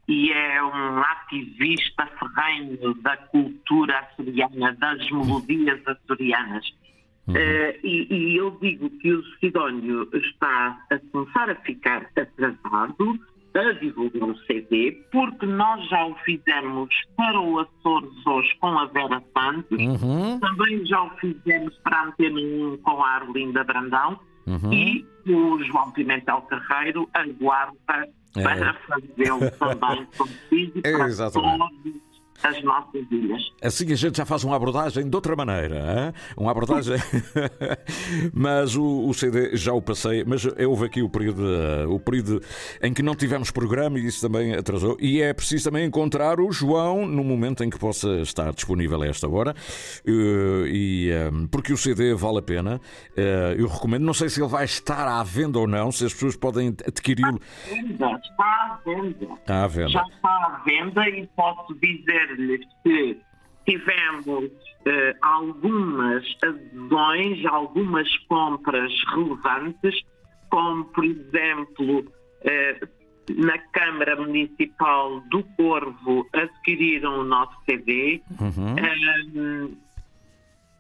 [0.09, 6.65] e é um ativista ferrenho da cultura açoriana, das melodias açorianas.
[7.29, 7.35] Uhum.
[7.35, 13.19] Uh, e, e, eu digo que o Sidónio está a começar a ficar atrasado
[13.55, 18.85] a divulgar o CD, porque nós já o fizemos para o Açores hoje com a
[18.87, 20.39] Vera Santos, uhum.
[20.39, 24.73] também já o fizemos para a Antena 1 com a Arlinda Brandão uhum.
[24.73, 28.43] e o João Pimentel Carreiro aguarda É.
[28.43, 31.59] para fazê-lo também consigo e para Exatamente.
[31.59, 32.06] todos
[32.43, 33.43] as nossas ilhas.
[33.63, 36.13] Assim a gente já faz uma abordagem de outra maneira, hein?
[36.37, 36.97] uma abordagem.
[38.33, 42.43] mas o, o, CD já o passei, mas houve aqui o período, uh, o período
[42.83, 44.97] em que não tivemos programa e isso também atrasou.
[45.01, 49.07] E é preciso também encontrar o João no momento em que possa estar disponível a
[49.07, 49.55] esta hora.
[50.07, 52.81] Uh, e, um, porque o CD vale a pena.
[53.57, 56.37] Eu recomendo, não sei se ele vai estar à venda ou não, se as pessoas
[56.37, 57.41] podem adquiri-lo.
[57.69, 59.35] Venda, Está à venda.
[59.35, 59.89] Está à venda.
[59.89, 61.75] Já está à venda e posso
[62.27, 63.21] dizer-lhes que
[63.67, 64.51] tivemos
[64.85, 70.01] eh, algumas adesões, algumas compras relevantes,
[70.49, 72.13] como, por exemplo,
[72.43, 72.81] eh,
[73.37, 78.23] na Câmara Municipal do Corvo adquiriram o nosso CD.
[78.41, 79.77] Uhum.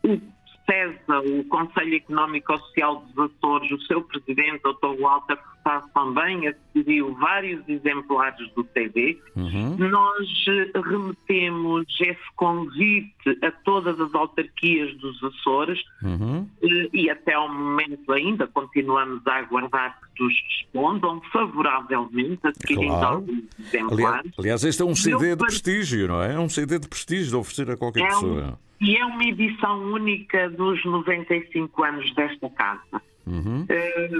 [0.04, 0.35] O
[0.66, 5.00] CESA, o Conselho Económico Social dos Açores, o seu presidente, Dr.
[5.00, 9.18] Walter Furtado, também adquiriu vários exemplares do CD.
[9.34, 9.76] Uhum.
[9.78, 16.48] Nós eh, remetemos esse convite a todas as autarquias dos Açores Uhum.
[16.62, 23.06] eh, e até ao momento ainda continuamos a aguardar que nos respondam favoravelmente, adquirindo Claro.
[23.16, 24.32] alguns Aliás, exemplares.
[24.38, 26.34] aliás, este é um E eu CD de prestígio, não é?
[26.34, 28.58] É um CD de prestígio de oferecer a qualquer É um- pessoa.
[28.80, 33.02] E é uma edição única dos 95 anos desta casa.
[33.26, 33.66] Uhum.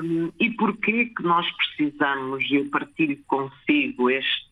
[0.03, 4.51] Hum, e porquê que nós precisamos, eu partilho consigo este,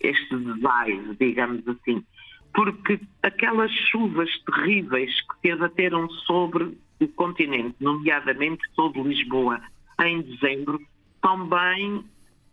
[0.00, 2.04] este design, digamos assim,
[2.52, 9.60] porque aquelas chuvas terríveis que se abateram sobre o continente, nomeadamente sobre Lisboa,
[10.00, 10.80] em dezembro,
[11.22, 12.04] também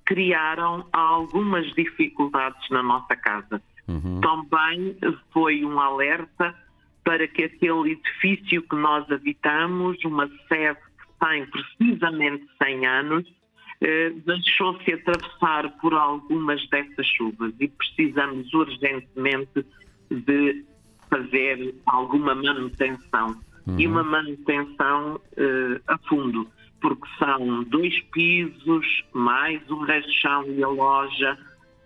[0.06, 3.62] criaram algumas dificuldades na nossa casa.
[3.88, 4.22] Uhum.
[4.22, 4.98] Também
[5.32, 6.56] foi um alerta
[7.04, 13.36] para que aquele edifício que nós habitamos, uma sede que tem precisamente 100 anos,
[13.82, 19.66] eh, deixou-se atravessar por algumas dessas chuvas e precisamos urgentemente
[20.10, 20.66] de
[21.10, 23.40] fazer alguma manutenção.
[23.68, 23.80] Uhum.
[23.80, 26.48] E uma manutenção uh, a fundo,
[26.80, 31.38] porque são dois pisos, mais o resto de chão e a loja,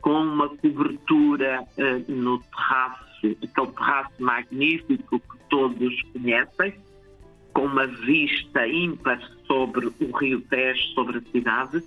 [0.02, 6.74] com uma cobertura uh, no terraço, aquele terraço magnífico que todos conhecem,
[7.54, 11.84] com uma vista ímpar sobre o Rio Tejo, sobre a cidade,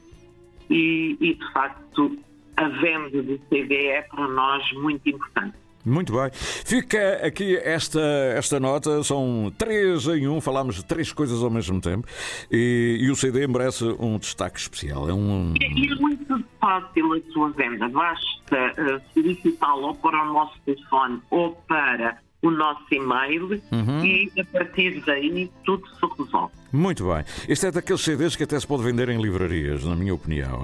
[0.68, 2.18] e, e de facto
[2.56, 5.56] a venda do CD é para nós muito importante.
[5.84, 6.30] Muito bem.
[6.32, 8.00] Fica aqui esta,
[8.36, 12.06] esta nota, são três em um, falámos de três coisas ao mesmo tempo
[12.50, 15.08] e, e o CD merece um destaque especial.
[15.08, 15.54] É, um...
[15.60, 21.20] e, é muito fácil a sua venda, basta uh, solicitá-lo ou para o nosso telefone
[21.30, 24.04] ou para o nosso e-mail uhum.
[24.04, 26.61] e a partir daí tudo se resolve.
[26.72, 27.22] Muito bem.
[27.46, 30.62] Este é daqueles CDs que até se pode vender em livrarias, na minha opinião.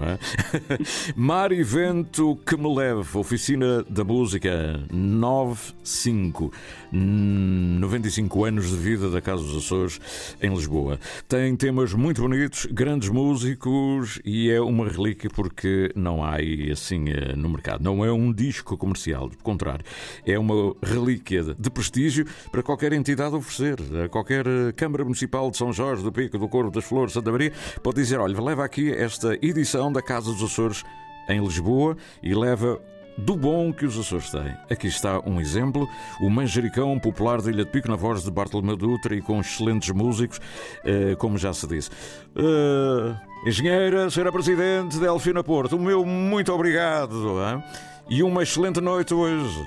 [1.14, 6.50] Mar e Vento que me leve, Oficina da Música 95.
[6.90, 10.00] 95 anos de vida da Casa dos Açores
[10.40, 10.98] em Lisboa.
[11.28, 17.10] Tem temas muito bonitos, grandes músicos e é uma relíquia porque não há aí assim
[17.10, 17.84] eh, no mercado.
[17.84, 19.84] Não é um disco comercial, pelo contrário,
[20.24, 25.58] é uma relíquia de prestígio para qualquer entidade oferecer, a qualquer eh, Câmara Municipal de
[25.58, 28.92] São Jorge do Pico, do Corvo, das Flores, Santa Maria, pode dizer: olha, leva aqui
[28.92, 30.84] esta edição da Casa dos Açores
[31.28, 32.80] em Lisboa e leva
[33.18, 34.54] do bom que os Açores têm.
[34.70, 35.88] Aqui está um exemplo:
[36.20, 39.90] o Manjericão Popular da Ilha de Pico, na voz de Bartolomeu Dutra e com excelentes
[39.90, 40.40] músicos,
[40.84, 41.90] eh, como já se disse.
[42.36, 47.62] Uh, engenheira, senhora Presidente, Delfina Porto, o meu muito obrigado hein?
[48.08, 49.66] e uma excelente noite hoje.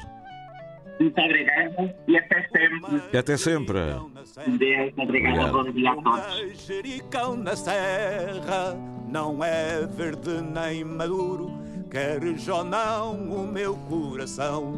[1.02, 3.02] Muito obrigado e até sempre.
[3.12, 3.80] E até sempre.
[4.60, 5.52] Deus, obrigado.
[5.52, 6.68] Bom dia a todos.
[6.68, 8.78] Jericão na serra
[9.10, 11.52] não é verde nem maduro,
[11.90, 14.76] queres ou não o meu coração.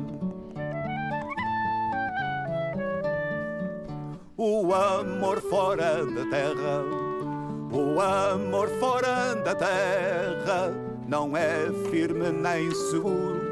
[4.37, 6.83] O amor fora da terra,
[7.69, 10.73] o amor fora da terra
[11.05, 13.42] não é firme nem seguro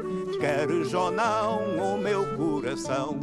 [0.42, 3.16] queres ou não o meu coração.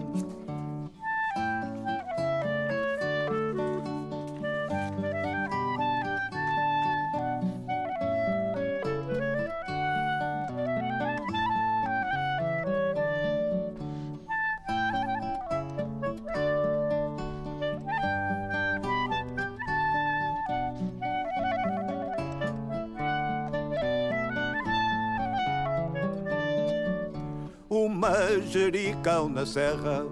[28.70, 30.06] Manjericão na serra,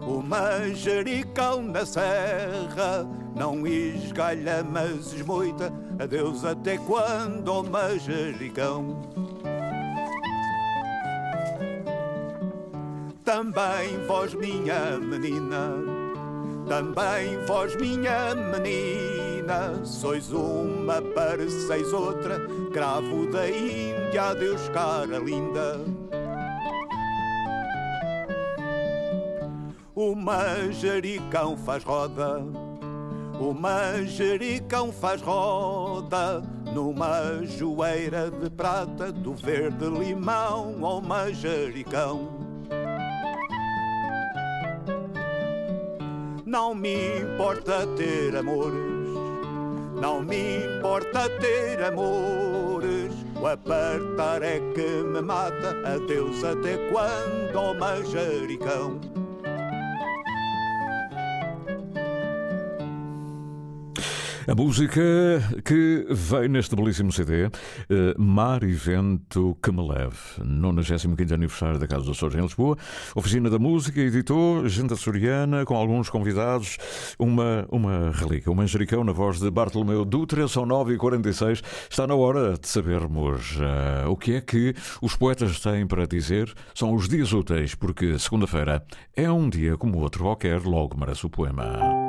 [0.00, 9.02] o manjericão na serra, não esgalha, mas esmoita, adeus até quando, o manjericão.
[13.22, 15.74] Também vós, minha menina,
[16.66, 22.40] também vós, minha menina, sois uma, pareceis outra,
[22.72, 25.97] cravo da Índia, adeus, cara linda.
[30.00, 32.40] O manjericão faz roda,
[33.40, 36.40] o manjericão faz roda
[36.72, 42.28] numa joeira de prata do verde limão ao manjericão.
[46.46, 49.08] Não me importa ter amores,
[50.00, 53.12] não me importa ter amores.
[53.34, 59.17] O apertar é que me mata, adeus até quando, ó manjericão.
[64.48, 65.02] A música
[65.62, 67.50] que veio neste belíssimo CD, uh,
[68.16, 72.74] Mar e Vento que me leve, 95 aniversário da Casa dos Açores em Lisboa,
[73.14, 76.78] Oficina da Música, editor, gente açoriana, com alguns convidados,
[77.18, 82.56] uma, uma relíquia, um manjericão na voz de Bartolomeu Dutra, são 9h46, está na hora
[82.56, 87.34] de sabermos uh, o que é que os poetas têm para dizer, são os dias
[87.34, 88.82] úteis, porque segunda-feira
[89.14, 92.07] é um dia como outro qualquer, logo merece o poema.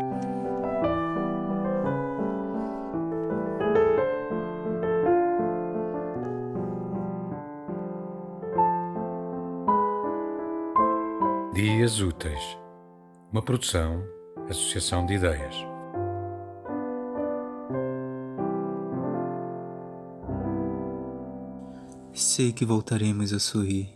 [11.62, 12.58] Dias Úteis,
[13.34, 14.02] uma produção,
[14.50, 15.54] associação de ideias.
[22.14, 23.90] Sei que voltaremos a sorrir,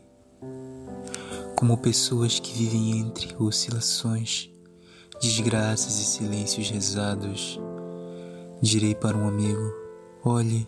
[1.55, 4.49] como pessoas que vivem entre oscilações,
[5.21, 7.57] desgraças e silêncios rezados.
[8.61, 9.73] Direi para um amigo:
[10.21, 10.67] olhe,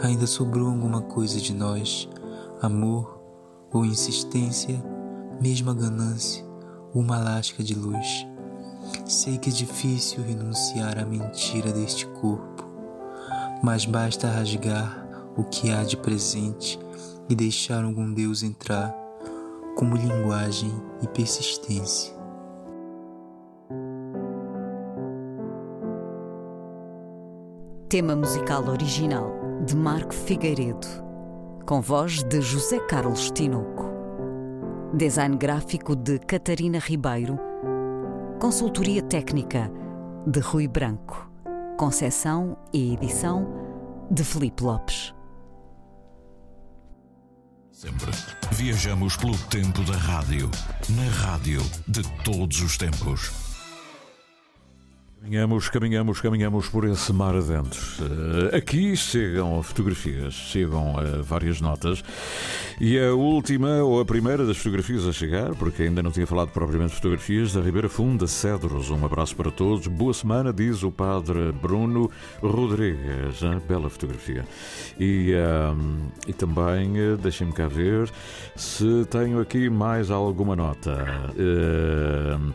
[0.00, 2.08] Ainda sobrou alguma coisa de nós,
[2.62, 3.20] amor
[3.72, 4.80] ou insistência,
[5.40, 6.44] mesmo a ganância,
[6.94, 8.26] uma lasca de luz.
[9.06, 12.68] Sei que é difícil renunciar à mentira deste corpo,
[13.62, 16.78] mas basta rasgar o que há de presente
[17.28, 18.94] e deixar algum Deus entrar
[19.76, 20.70] como linguagem
[21.02, 22.12] e persistência.
[27.88, 29.32] Tema musical original
[29.66, 30.86] de Marco Figueiredo,
[31.66, 33.89] com voz de José Carlos Tinoco.
[34.92, 37.38] Design gráfico de Catarina Ribeiro.
[38.40, 39.70] Consultoria técnica
[40.26, 41.30] de Rui Branco.
[41.78, 43.46] Concessão e edição
[44.10, 45.14] de Felipe Lopes.
[47.70, 48.10] Sempre
[48.50, 50.50] viajamos pelo tempo da rádio,
[50.90, 53.49] na rádio de todos os tempos.
[55.20, 57.78] Caminhamos, caminhamos, caminhamos por esse mar adentro.
[58.00, 62.02] Uh, aqui chegam fotografias, chegam uh, várias notas.
[62.80, 66.48] E a última, ou a primeira das fotografias a chegar, porque ainda não tinha falado
[66.48, 68.88] propriamente de fotografias, da Ribeira Funda Cedros.
[68.88, 69.86] Um abraço para todos.
[69.88, 72.10] Boa semana, diz o padre Bruno
[72.42, 73.42] Rodrigues.
[73.42, 74.46] Uh, bela fotografia.
[74.98, 75.34] E,
[76.26, 78.10] e também, uh, deixem-me cá ver
[78.56, 81.04] se tenho aqui mais alguma nota.
[81.36, 82.54] Uh,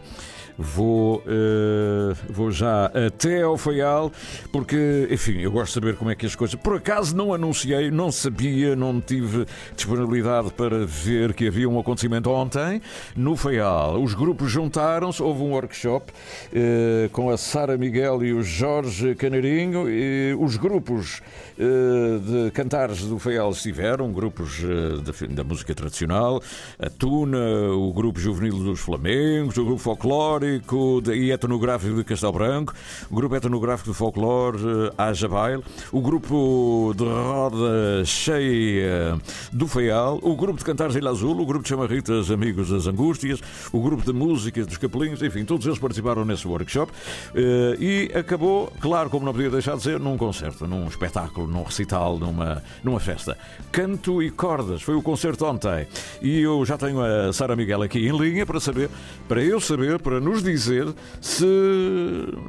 [0.58, 4.10] Vou, uh, vou já até ao Faial,
[4.54, 6.56] porque, enfim, eu gosto de saber como é que as coisas.
[6.56, 9.46] Por acaso não anunciei, não sabia, não tive
[9.76, 12.82] disponibilidade para ver que havia um acontecimento ontem
[13.18, 14.02] no Faial.
[14.02, 19.90] Os grupos juntaram-se, houve um workshop uh, com a Sara Miguel e o Jorge Canarinho.
[19.90, 21.22] E os grupos
[21.60, 24.62] uh, de cantares do Faial estiveram, grupos
[25.04, 26.42] da, da música tradicional,
[26.80, 32.34] a Tuna, o grupo juvenil dos Flamengos, o grupo folclore folclórico e etnográfico de Castelo
[32.34, 32.74] Branco,
[33.10, 39.18] o grupo etnográfico de folclore uh, Aja Baile, o grupo de roda cheia
[39.52, 43.42] do Feial, o grupo de cantares Ilha Azul, o grupo de chamarritas Amigos das Angústias,
[43.72, 48.72] o grupo de música dos Capelinhos, enfim, todos eles participaram nesse workshop uh, e acabou,
[48.80, 53.00] claro, como não podia deixar de ser, num concerto, num espetáculo, num recital, numa, numa
[53.00, 53.38] festa.
[53.72, 55.88] Canto e cordas, foi o concerto ontem
[56.22, 58.90] e eu já tenho a Sara Miguel aqui em linha para saber,
[59.28, 61.46] para eu saber, para nos dizer se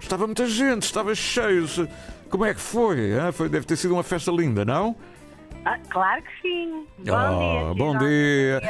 [0.01, 1.67] estava muita gente, estava cheio.
[1.69, 1.89] Se...
[2.29, 3.13] Como é que foi?
[3.33, 3.49] foi?
[3.49, 4.97] Deve ter sido uma festa linda, não?
[5.67, 6.87] Ah, claro que sim.
[6.99, 7.75] Bom oh, dia.
[7.75, 8.61] Bom dia.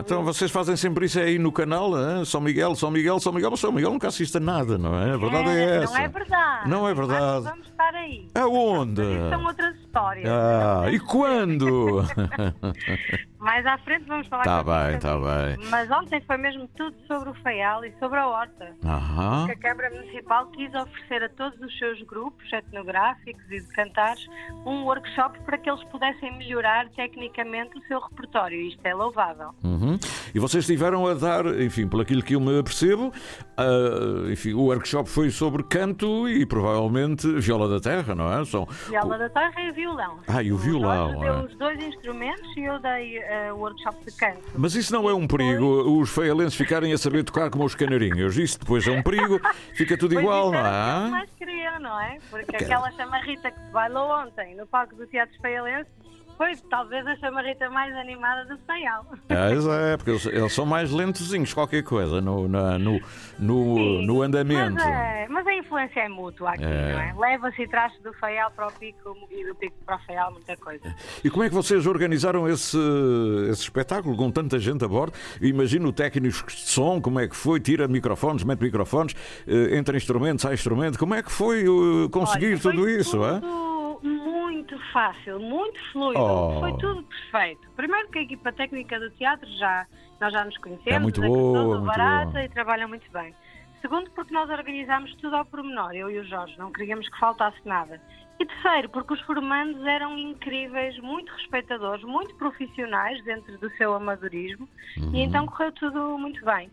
[0.00, 2.24] então vocês fazem sempre isso aí no canal, hein?
[2.24, 3.56] São Miguel, São Miguel, São Miguel.
[3.56, 5.12] São Miguel nunca assiste a nada, não é?
[5.12, 5.92] A verdade é, é essa.
[5.92, 6.68] Não é verdade.
[6.68, 7.44] Não é verdade.
[7.44, 8.26] vamos estar aí.
[8.34, 9.30] Aonde?
[9.30, 10.28] São outras histórias.
[10.28, 12.02] Ah, e quando?
[13.38, 15.68] Mais à frente vamos falar Tá bem, tá bem.
[15.68, 18.72] Mas ontem foi mesmo tudo sobre o Feial e sobre a horta.
[18.84, 19.46] Aham.
[19.46, 24.24] Que a Câmara Municipal quis oferecer a todos os seus grupos etnográficos e de cantares
[24.64, 28.60] um workshop para que eles pudessem melhorar tecnicamente o seu repertório.
[28.60, 29.50] Isto é louvável.
[29.62, 29.98] Uhum.
[30.34, 34.62] E vocês estiveram a dar, enfim, pelo aquilo que eu me apercebo, uh, enfim, o
[34.62, 38.44] workshop foi sobre canto e provavelmente viola da terra, não é?
[38.44, 38.66] São...
[38.88, 40.18] Viola da terra e violão.
[40.26, 41.18] Ah, e o violão.
[41.18, 44.42] O deu os dois instrumentos e eu dei uh, workshop de canto.
[44.56, 48.36] Mas isso não é um perigo, os feialenses ficarem a saber tocar como os canarinhos.
[48.36, 49.40] Isso depois é um perigo,
[49.74, 51.10] fica tudo pois igual, não é?
[51.10, 52.18] mais queria, não é?
[52.30, 52.66] Porque okay.
[52.66, 55.90] aquela chamarrita que se bailou ontem no palco do Teatro Feialense
[56.42, 59.06] foi talvez a chamarrita mais animada do Feial.
[59.28, 63.00] É, é porque eles, eles, são mais lentozinhos, qualquer coisa, no, na, no,
[63.38, 64.74] no, no andamento.
[64.74, 66.92] Mas, é, mas, a influência é mútua aqui, é.
[66.92, 67.14] não é?
[67.30, 70.56] Leva-se e traz do Feial para o Pico e do Pico para o Feial muita
[70.56, 70.92] coisa.
[71.22, 72.78] E como é que vocês organizaram esse,
[73.48, 75.12] esse espetáculo com tanta gente a bordo?
[75.40, 77.60] Imagino o técnico de som, como é que foi?
[77.60, 79.14] Tira microfones, mete microfones,
[79.46, 80.98] eh, entra instrumento, sai instrumento.
[80.98, 83.12] Como é que foi uh, conseguir Olha, tudo isso?
[83.12, 83.46] Tudo...
[83.68, 83.71] É?
[84.02, 86.60] Muito fácil, muito fluido, oh.
[86.60, 87.68] foi tudo perfeito.
[87.76, 89.86] Primeiro que a equipa técnica do teatro já,
[90.20, 92.44] nós já nos conhecemos, é muito boa, muito barata boa.
[92.44, 93.34] e trabalham muito bem.
[93.80, 97.58] Segundo, porque nós organizámos tudo ao pormenor, eu e o Jorge, não queríamos que faltasse
[97.64, 98.00] nada.
[98.38, 104.68] E terceiro, porque os formandos eram incríveis, muito respeitadores, muito profissionais dentro do seu amadorismo,
[104.98, 105.14] uhum.
[105.14, 106.70] e então correu tudo muito bem.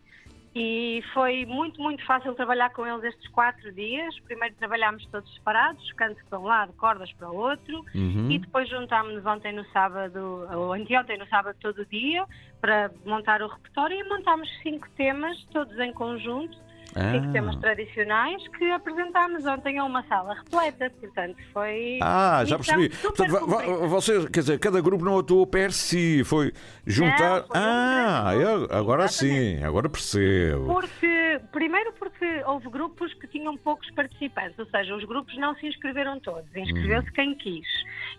[0.56, 4.18] E foi muito, muito fácil trabalhar com eles estes quatro dias.
[4.22, 8.32] Primeiro trabalhámos todos separados, canto para um lado, cordas para o outro, uhum.
[8.32, 12.26] e depois juntámos-nos ontem no sábado, ou anteontem no sábado todo o dia,
[12.60, 16.58] para montar o repertório e montámos cinco temas, todos em conjunto,
[16.95, 17.11] ah.
[17.11, 21.99] cinco temas tradicionais que apresentámos ontem a uma sala repleta, portanto foi.
[22.01, 22.89] Ah, já percebi.
[22.89, 26.51] Portanto, vocês, quer dizer, cada grupo não atuou per si, foi
[26.85, 27.41] juntar.
[27.41, 29.57] Não, foi ah, eu, agora Exatamente.
[29.57, 30.65] sim, agora percebo.
[30.65, 35.67] Porque primeiro porque houve grupos que tinham poucos participantes, ou seja, os grupos não se
[35.67, 37.67] inscreveram todos, inscreveu-se quem quis.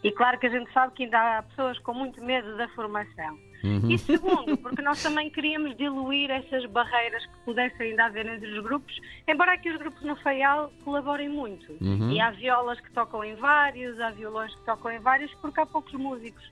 [0.03, 3.50] E claro que a gente sabe que ainda há pessoas com muito medo da formação.
[3.63, 3.91] Uhum.
[3.91, 8.63] E segundo, porque nós também queríamos diluir essas barreiras que pudessem ainda haver entre os
[8.63, 8.99] grupos,
[9.29, 11.73] embora aqui os grupos no FAIAL colaborem muito.
[11.81, 12.13] Uhum.
[12.13, 15.67] E há violas que tocam em vários, há violões que tocam em vários, porque há
[15.67, 16.43] poucos músicos.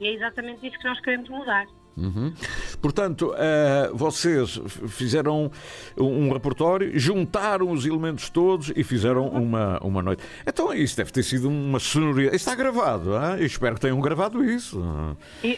[0.00, 1.66] E é exatamente isso que nós queremos mudar.
[1.96, 2.32] Uhum.
[2.80, 5.50] Portanto, eh, vocês fizeram
[5.96, 10.22] um repertório, juntaram os elementos todos e fizeram uma, uma noite.
[10.46, 12.36] Então, isso deve ter sido uma sonoridade.
[12.36, 13.36] Isso está gravado, ah?
[13.38, 14.80] Eu espero que tenham gravado isso.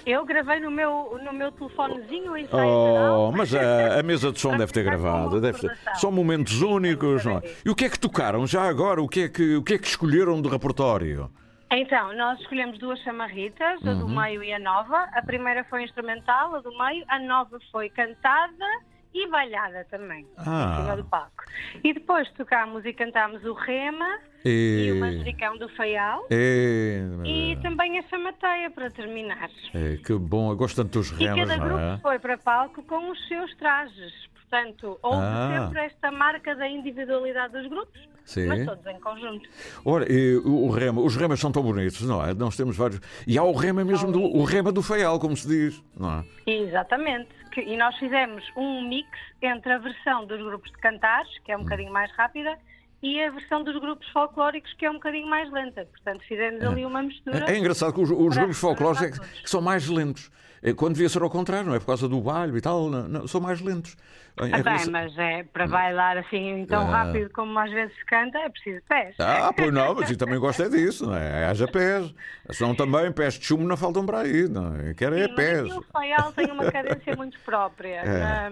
[0.06, 2.32] Eu gravei no meu, no meu telefonezinho.
[2.52, 5.40] Oh, mas a, a mesa de som deve ter gravado.
[5.40, 5.78] Deve ter.
[5.96, 7.24] São momentos únicos.
[7.24, 7.42] Não é?
[7.64, 9.02] E o que é que tocaram já agora?
[9.02, 11.30] O que é que, o que, é que escolheram do repertório?
[11.72, 14.20] Então, nós escolhemos duas chamarritas, a do Uhum.
[14.20, 15.08] meio e a nova.
[15.12, 17.04] A primeira foi instrumental, a do meio.
[17.08, 18.66] A nova foi cantada
[19.14, 20.72] e bailada também, Ah.
[20.78, 21.44] em cima do palco.
[21.84, 26.26] E depois tocámos e cantámos o Rema e, E- o Manjericão do Faial.
[26.30, 29.48] É, E também a Chamateia, para terminar.
[29.74, 31.98] é, que bom, eu gosto tanto dos E remas, cada não grupo é?
[31.98, 34.28] foi para palco com os seus trajes.
[34.50, 35.60] Portanto, houve Ah.
[35.68, 38.00] sempre esta marca da individualidade dos grupos,
[38.30, 38.46] Sim.
[38.46, 39.48] mas todos em conjunto.
[39.84, 42.32] Ora, e o rema, os remas são tão bonitos, não é?
[42.32, 43.00] Nós temos vários.
[43.26, 46.24] E há o rema mesmo do, o rema do Faial, como se diz, não é?
[46.50, 47.28] Exatamente.
[47.56, 49.08] E nós fizemos um mix
[49.42, 51.60] entre a versão dos grupos de cantares, que é Hum.
[51.60, 52.56] um bocadinho mais rápida,
[53.02, 55.86] e a versão dos grupos folclóricos, que é um bocadinho mais lenta.
[55.86, 57.46] Portanto, fizemos ali uma mistura.
[57.50, 60.30] É, é engraçado que os, os grupos folclóricos é que, que são mais lentos.
[60.62, 61.78] É, Quando devia ser ao contrário, não é?
[61.78, 63.96] Por causa do baile e tal, não, não, são mais lentos.
[64.38, 67.04] Em- em Ah, bem, relação- mas é para bailar assim tão Ah.
[67.04, 69.16] rápido como às vezes se canta, é preciso pés.
[69.18, 71.46] Ah, pois não, mas eu também gosto é disso, não é?
[71.46, 72.14] Haja pés.
[72.50, 74.92] Senão também pés de chumbo não faltam para aí, não é?
[74.92, 75.60] Quero é Sim, mas pés.
[75.62, 78.18] aqui o Faial tem uma cadência muito própria É.
[78.20, 78.50] na-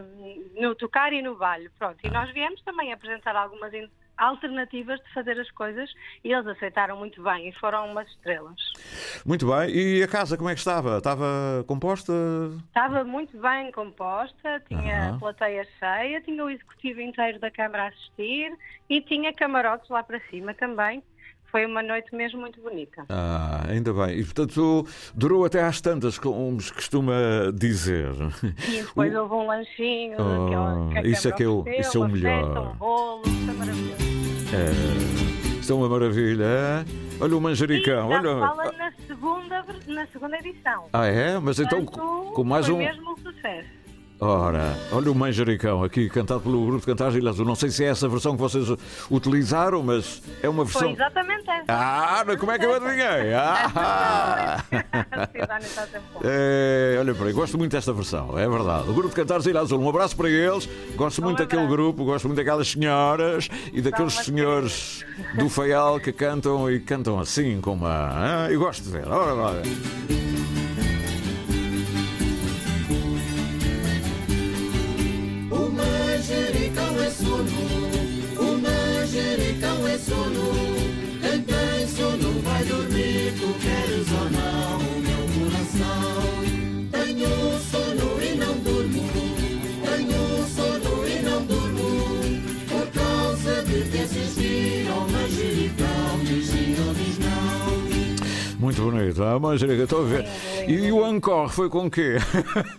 [0.63, 1.69] no tocar e no baile.
[1.79, 1.99] Pronto.
[2.03, 3.71] E nós viemos também apresentar algumas
[4.19, 5.89] alternativas de fazer as coisas
[6.25, 8.57] e eles aceitaram muito bem e foram umas estrelas.
[9.25, 9.71] Muito bem.
[9.71, 10.99] E a casa, como é que estava?
[10.99, 12.13] Estava composta?
[12.67, 17.89] Estava muito bem composta, tinha a plateia cheia, tinha o executivo inteiro da Câmara a
[17.89, 18.53] assistir
[18.91, 21.03] e tinha camarotes lá para cima também.
[21.51, 23.07] Foi uma noite mesmo muito bonita.
[23.09, 24.19] Ah, ainda bem.
[24.19, 27.15] E portanto durou até às tantas, como se costuma
[27.55, 28.11] dizer.
[28.69, 31.97] E depois houve um lanchinho, Oh, que a isso é que é o- ofereceu, isso
[31.97, 32.45] é o melhor.
[32.45, 34.08] Festa, um bolo, isso é maravilhoso.
[34.53, 36.45] É, isto é uma maravilha.
[36.45, 36.85] é?
[37.21, 38.09] Olha o manjericão.
[38.09, 38.39] Já Olha...
[38.47, 40.85] fala na segunda, na segunda edição.
[40.93, 41.39] Ah, é?
[41.39, 42.79] Mas então Portanto, com mais um.
[42.79, 43.78] mesmo sucesso.
[44.21, 47.39] Ora, olha o Manjericão aqui, cantado pelo grupo de Ilhas.
[47.39, 48.67] Eu não sei se é essa versão que vocês
[49.09, 50.93] utilizaram, mas é uma Foi versão.
[50.93, 51.65] exatamente essa.
[51.69, 53.33] Ah, como é que eu adivinhei?
[53.81, 54.65] Ah!
[56.25, 58.91] É, olha para aí, gosto muito desta versão, é verdade.
[58.91, 60.69] O grupo de Cantares Ilha Azul, um abraço para eles.
[60.97, 65.05] Gosto muito daquele grupo, gosto muito daquelas senhoras e daqueles senhores
[65.35, 68.45] do Faial que cantam e cantam assim, com uma.
[68.47, 69.07] Ah, eu gosto de ver.
[69.07, 69.63] Ora, ora.
[77.19, 77.51] Sono,
[78.39, 80.53] o manjericão é sono.
[81.21, 82.28] Quem tem sono
[99.21, 100.27] Ah, Manjericão, estou a ver.
[100.69, 102.17] E o encore foi com o quê?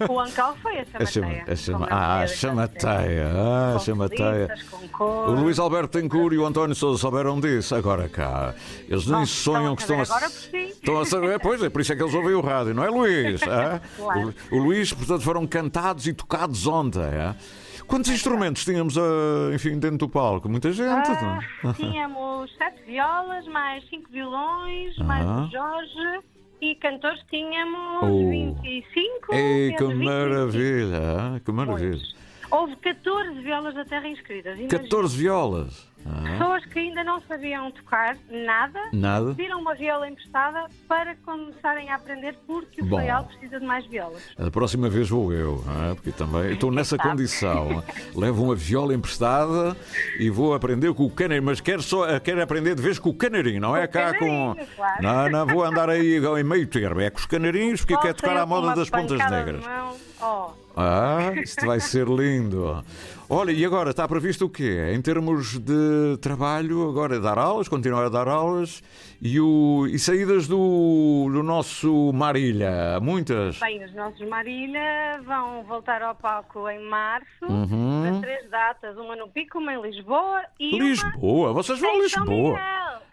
[0.10, 1.44] O Ancau foi a chama, chamateia.
[1.48, 3.32] a chama, ah, a chamateia.
[3.36, 4.56] Ah, a chamateia.
[5.00, 7.76] O Luís Alberto Tencourt e o António Sousa souberam disso.
[7.76, 8.54] Agora cá.
[8.88, 10.04] Eles nem Bom, sonham que estão a.
[10.04, 10.58] Agora por si.
[10.58, 12.90] Estão a saber, pois é, por isso é que eles ouvem o rádio, não é,
[12.90, 13.42] Luís?
[13.50, 13.82] Ah?
[13.98, 14.34] Claro.
[14.52, 17.02] O, o Luís, portanto, foram cantados e tocados ontem.
[17.02, 17.36] ah?
[17.90, 20.48] Quantos instrumentos tínhamos, ah, enfim, dentro do palco?
[20.48, 20.90] Muita gente.
[21.10, 21.72] Ah, não?
[21.72, 21.74] é?
[21.76, 25.04] tínhamos sete violas, mais cinco violões, Ah.
[25.04, 26.20] mais o Jorge.
[26.62, 28.30] E cantores tínhamos Oh.
[28.30, 29.34] 25.
[29.34, 30.04] Ei, que entre 20 e 25.
[30.04, 31.00] maravilha!
[31.18, 32.02] ah, Que maravilha!
[32.52, 34.60] Houve 14 violas da terra inscritas.
[34.60, 34.68] Imagina.
[34.84, 35.89] 14 violas.
[36.06, 39.34] Ah, Pessoas que ainda não sabiam tocar nada, Nada.
[39.36, 42.98] pediram uma viola emprestada para começarem a aprender porque o Bom.
[42.98, 44.24] Faial precisa de mais violas.
[44.38, 45.94] A próxima vez vou eu, é?
[45.96, 47.84] porque também estou nessa condição.
[48.16, 49.76] Levo uma viola emprestada
[50.18, 53.14] e vou aprender com o canarinho, mas quero, só, quero aprender de vez com o
[53.14, 54.56] canarinho, não é o cá com.
[54.76, 55.04] claro.
[55.04, 58.14] Não, não vou andar aí em meio termo, é com os canarinhos porque Só quero
[58.16, 59.64] tocar saiu à moda das pontas negras.
[59.66, 60.09] mão.
[60.22, 62.84] Oh, Ah, isto vai ser lindo.
[63.30, 64.92] Olha, e agora está previsto o quê?
[64.94, 68.82] Em termos de trabalho, agora é dar aulas, continuar a dar aulas
[69.22, 73.60] e, o, e saídas do, do nosso Marília, muitas.
[73.60, 78.02] Bem, os nossos Marília vão voltar ao palco em março, Uhum.
[78.12, 82.60] para três datas, uma no Pico, uma em Lisboa e Lisboa, vocês vão a Lisboa.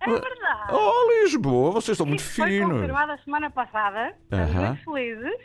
[0.00, 0.72] É verdade.
[0.72, 2.72] Oh, Lisboa, vocês estão muito Isso foi finos.
[2.72, 4.14] confirmado a semana passada.
[4.24, 4.66] Estamos Aham.
[4.68, 5.40] muito felizes.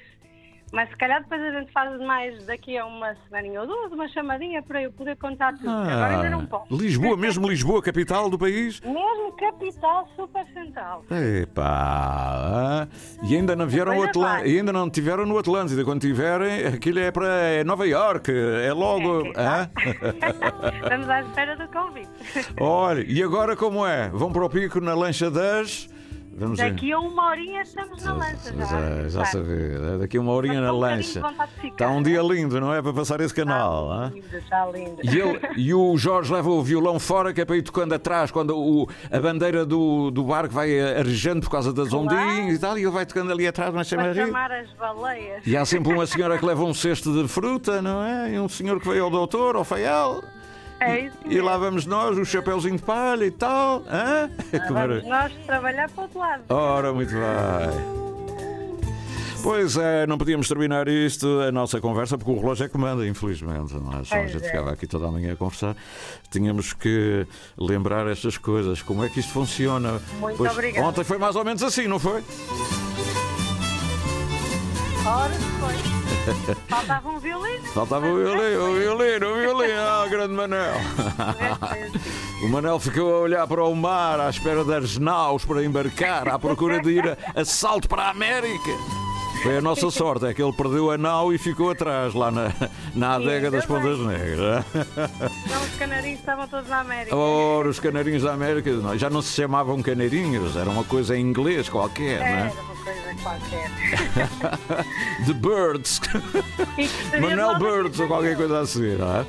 [0.71, 4.07] Mas se calhar depois a gente faz mais daqui a uma semaninha ou duas, uma
[4.07, 5.69] chamadinha para eu poder contar tudo.
[5.69, 6.73] Agora ainda não posso.
[6.73, 8.79] Ah, Lisboa, mesmo Lisboa, capital do país?
[8.79, 11.03] Mesmo capital super central.
[11.41, 12.87] Epá, ah,
[13.23, 15.83] e ainda não vieram ao Coisa Atlântico, e ainda não tiveram no Atlântida.
[15.83, 19.33] Quando tiverem, aquilo é para é Nova York, é logo.
[19.35, 19.69] hã?
[20.83, 22.09] Estamos à espera do convite.
[22.59, 24.09] Olha, e agora como é?
[24.09, 25.90] Vão para o pico na lancha das.
[26.33, 26.57] Vamos.
[26.57, 28.65] Daqui a uma horinha estamos na lança já.
[28.65, 29.25] Já, já Tá.
[29.25, 31.21] saber, daqui a uma horinha na um lancha.
[31.63, 32.81] Está um dia lindo, não é?
[32.81, 33.91] Para passar esse canal.
[33.91, 34.11] hã?
[34.15, 34.95] Lindo, está lindo.
[35.03, 38.31] E, ele, e o Jorge leva o violão fora, que é para ir tocando atrás,
[38.31, 42.05] quando o, a bandeira do, do barco vai arejando por causa das Claro.
[42.05, 45.45] ondinhas e tal, e ele vai tocando ali atrás, mas chama chamar as baleias.
[45.45, 48.33] E há sempre uma senhora que leva um cesto de fruta, não é?
[48.33, 50.23] E um senhor que veio ao doutor, ao feial.
[50.81, 53.83] É isso E lá vamos nós, o chapéuzinho de palha e tal.
[53.87, 54.29] Hã?
[54.69, 56.43] Vamos nós trabalhar para o outro lado.
[56.49, 58.01] Ora, muito bem.
[59.43, 63.07] Pois é, não podíamos terminar isto, a nossa conversa, porque o relógio é que manda,
[63.07, 63.73] infelizmente.
[63.73, 64.03] Não é?
[64.03, 64.47] Senão a gente é.
[64.47, 65.75] ficava aqui toda a manhã a conversar.
[66.29, 67.25] Tínhamos que
[67.57, 69.99] lembrar estas coisas, como é que isto funciona.
[70.19, 70.87] Muito Pois, obrigada.
[70.87, 72.23] Ontem foi mais ou menos assim, não foi?
[75.05, 75.75] Ora, foi.
[76.69, 77.63] Faltava um violino.
[77.73, 80.73] Faltava o violino, o violino, o violino, ah, grande Manel.
[82.43, 86.39] O Manel ficou a olhar para o mar à espera das naus para embarcar, à
[86.39, 88.71] procura de ir a, a salto para a América.
[89.43, 92.51] Foi a nossa sorte, é que ele perdeu a nau e ficou atrás, lá na,
[92.93, 94.63] na adega das Pontas Negras.
[94.73, 97.15] Não, os canarinhos estavam todos na América.
[97.15, 101.21] Ora, os canarinhos da América não, já não se chamavam canarinhos, era uma coisa em
[101.21, 102.51] inglês qualquer, não Era é?
[102.61, 103.71] uma coisa qualquer.
[105.25, 106.01] The Birds.
[107.19, 109.25] Logo Birds ou qualquer coisa assim, não é?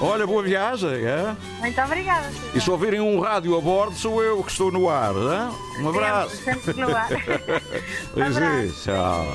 [0.00, 1.36] Olha, boa viagem, é?
[1.60, 2.26] Muito obrigada.
[2.54, 5.80] E se ouvirem um rádio a bordo, sou eu que estou no ar, é?
[5.82, 6.36] Um abraço.
[6.36, 7.08] Sempre no ar.
[8.14, 9.34] Beijinho, tchau.